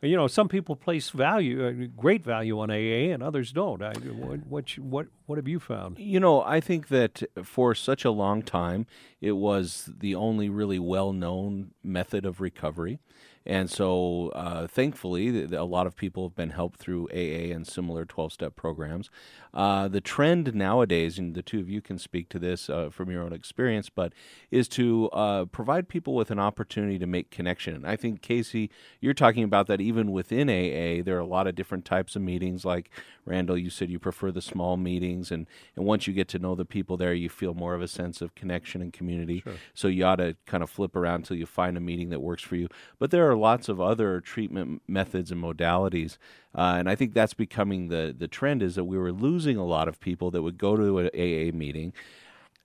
[0.01, 3.81] you know, some people place value, uh, great value on AA, and others don't.
[3.81, 5.97] I, what, what, what, have you found?
[5.97, 8.85] You know, I think that for such a long time,
[9.21, 12.99] it was the only really well-known method of recovery.
[13.45, 18.03] And so, uh, thankfully, a lot of people have been helped through AA and similar
[18.03, 19.11] 12 step programs.
[19.53, 23.11] Uh, the trend nowadays, and the two of you can speak to this uh, from
[23.11, 24.13] your own experience, but
[24.51, 27.75] is to uh, provide people with an opportunity to make connection.
[27.75, 28.69] And I think, Casey,
[28.99, 32.23] you're talking about that even within AA, there are a lot of different types of
[32.23, 32.65] meetings.
[32.65, 32.89] Like
[33.25, 35.31] Randall, you said you prefer the small meetings.
[35.31, 37.87] And, and once you get to know the people there, you feel more of a
[37.87, 39.41] sense of connection and community.
[39.41, 39.53] Sure.
[39.73, 42.43] So you ought to kind of flip around until you find a meeting that works
[42.43, 42.67] for you.
[42.99, 46.17] But there are lots of other treatment methods and modalities
[46.55, 49.65] uh, and I think that's becoming the the trend is that we were losing a
[49.65, 51.93] lot of people that would go to an AA meeting.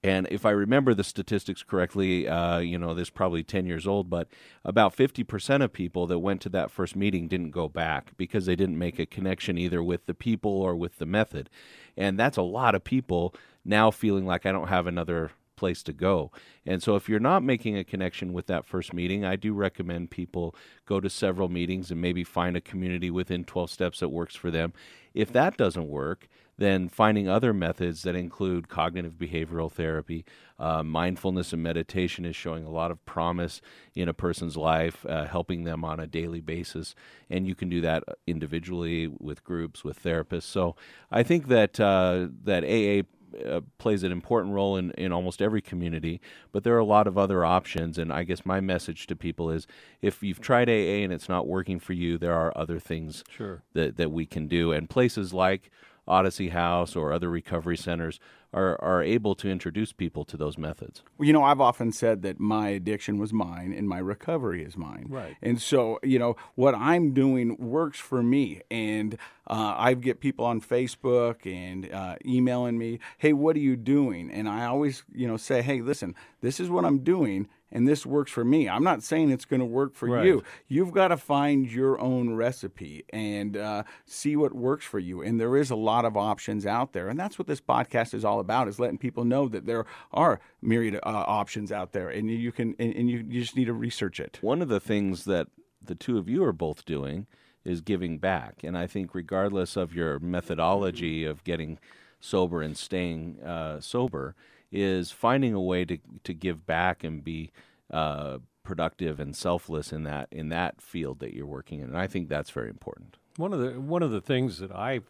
[0.03, 3.87] And if I remember the statistics correctly, uh, you know, this is probably 10 years
[3.87, 4.29] old, but
[4.65, 8.57] about 50% of people that went to that first meeting didn't go back because they
[8.57, 11.51] didn't make a connection either with the people or with the method.
[11.99, 15.93] And that's a lot of people now feeling like I don't have another place to
[15.93, 16.33] go.
[16.67, 20.11] And so if you're not making a connection with that first meeting, I do recommend
[20.11, 20.57] people
[20.87, 24.51] go to several meetings and maybe find a community within 12 steps that works for
[24.51, 24.73] them.
[25.13, 26.29] If that doesn't work,
[26.61, 30.27] then finding other methods that include cognitive behavioral therapy,
[30.59, 33.63] uh, mindfulness and meditation is showing a lot of promise
[33.95, 36.95] in a person's life, uh, helping them on a daily basis.
[37.31, 40.43] And you can do that individually with groups, with therapists.
[40.43, 40.77] So
[41.11, 43.07] I think that uh, that AA
[43.47, 46.21] uh, plays an important role in, in almost every community,
[46.53, 47.99] but there are a lot of other options.
[47.99, 49.67] And I guess my message to people is
[50.03, 53.63] if you've tried AA and it's not working for you, there are other things sure.
[53.73, 54.73] that, that we can do.
[54.73, 55.71] And places like
[56.07, 58.19] Odyssey House or other recovery centers
[58.53, 61.03] are, are able to introduce people to those methods.
[61.19, 64.77] Well, you know, I've often said that my addiction was mine and my recovery is
[64.77, 65.07] mine.
[65.09, 65.37] Right.
[65.41, 68.63] And so, you know, what I'm doing works for me.
[68.71, 69.15] And
[69.47, 74.31] uh, I get people on Facebook and uh, emailing me, hey, what are you doing?
[74.31, 78.05] And I always, you know, say, hey, listen, this is what I'm doing and this
[78.05, 78.69] works for me.
[78.69, 80.25] I'm not saying it's going to work for right.
[80.25, 80.43] you.
[80.69, 85.23] You've got to find your own recipe and uh, see what works for you.
[85.23, 88.25] And there is a lot of options out there, and that's what this podcast is
[88.25, 92.31] all about: is letting people know that there are myriad uh, options out there, and
[92.31, 94.39] you can and, and you, you just need to research it.
[94.41, 95.49] One of the things that
[95.83, 97.27] the two of you are both doing
[97.65, 101.79] is giving back, and I think regardless of your methodology of getting
[102.21, 104.35] sober and staying uh, sober
[104.73, 107.51] is finding a way to to give back and be
[107.91, 111.89] uh, productive and selfless in that in that field that you're working in.
[111.89, 113.17] And I think that's very important.
[113.37, 115.01] One of the one of the things that I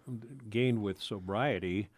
[0.48, 1.88] gained with sobriety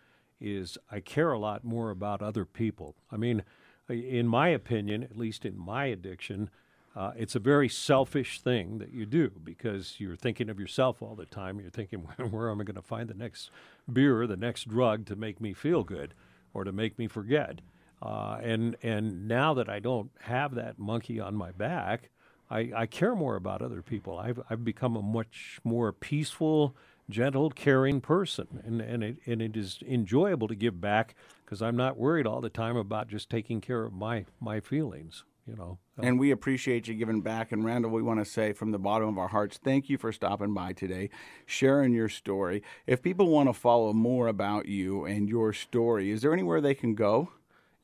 [0.42, 2.94] is I care a lot more about other people.
[3.10, 3.42] I mean,
[3.88, 6.50] in my opinion, at least in my addiction,
[6.94, 11.14] uh, it's a very selfish thing that you do because you're thinking of yourself all
[11.14, 11.58] the time.
[11.60, 13.50] You're thinking, where am I going to find the next
[13.90, 16.14] beer the next drug to make me feel good?
[16.54, 17.60] or to make me forget.
[18.00, 22.10] Uh, and and now that I don't have that monkey on my back,
[22.50, 24.18] I, I care more about other people.
[24.18, 26.76] I've I've become a much more peaceful,
[27.10, 31.76] gentle, caring person, and and it and it is enjoyable to give back because I'm
[31.76, 35.78] not worried all the time about just taking care of my my feelings you know.
[35.98, 37.52] And we appreciate you giving back.
[37.52, 40.10] And Randall, we want to say from the bottom of our hearts, thank you for
[40.12, 41.10] stopping by today,
[41.46, 42.62] sharing your story.
[42.86, 46.74] If people want to follow more about you and your story, is there anywhere they
[46.74, 47.30] can go?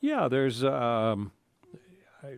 [0.01, 0.65] Yeah, there's.
[0.65, 1.33] Um,
[2.23, 2.37] I,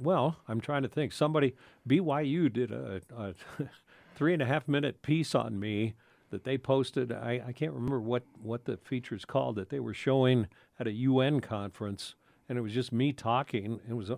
[0.00, 1.12] well, I'm trying to think.
[1.12, 1.54] Somebody,
[1.88, 3.34] BYU did a, a
[4.14, 5.94] three and a half minute piece on me
[6.30, 7.12] that they posted.
[7.12, 10.86] I, I can't remember what, what the feature is called that they were showing at
[10.86, 12.14] a UN conference,
[12.48, 13.80] and it was just me talking.
[13.88, 14.10] It was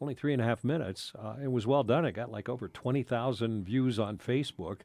[0.00, 1.12] only three and a half minutes.
[1.18, 2.04] Uh, it was well done.
[2.04, 4.80] It got like over 20,000 views on Facebook.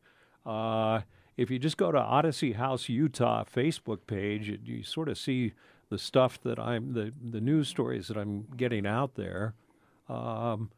[0.46, 1.02] Uh,
[1.38, 5.54] if you just go to Odyssey House Utah Facebook page, it, you sort of see
[5.90, 9.54] the stuff that I'm the the news stories that I'm getting out there,
[10.10, 10.72] um,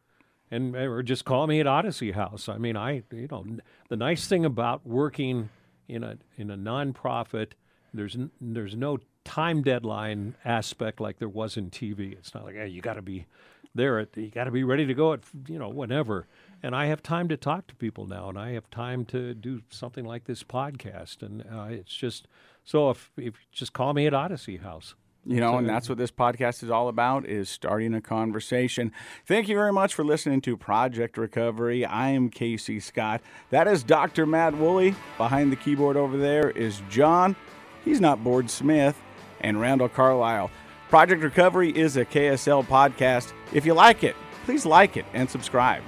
[0.51, 2.49] and or just call me at Odyssey House.
[2.49, 3.45] I mean, I you know
[3.89, 5.49] the nice thing about working
[5.87, 7.51] in a in a nonprofit,
[7.93, 12.13] there's there's no time deadline aspect like there was in TV.
[12.13, 13.25] It's not like hey, you got to be
[13.73, 16.27] there at you got to be ready to go at you know whenever.
[16.63, 19.61] And I have time to talk to people now, and I have time to do
[19.69, 22.27] something like this podcast, and uh, it's just
[22.63, 24.95] so if if just call me at Odyssey House.
[25.27, 28.91] You know, and that's what this podcast is all about is starting a conversation.
[29.25, 31.83] Thank you very much for listening to Project Recovery.
[31.83, 33.21] I am Casey Scott.
[33.49, 34.27] That is Dr.
[34.27, 34.93] Matt Woolley.
[35.17, 37.35] Behind the keyboard over there is John.
[37.83, 39.01] He's not Board Smith.
[39.41, 40.49] And Randall Carlisle.
[40.89, 43.33] Project Recovery is a KSL podcast.
[43.51, 44.15] If you like it,
[44.45, 45.83] please like it and subscribe.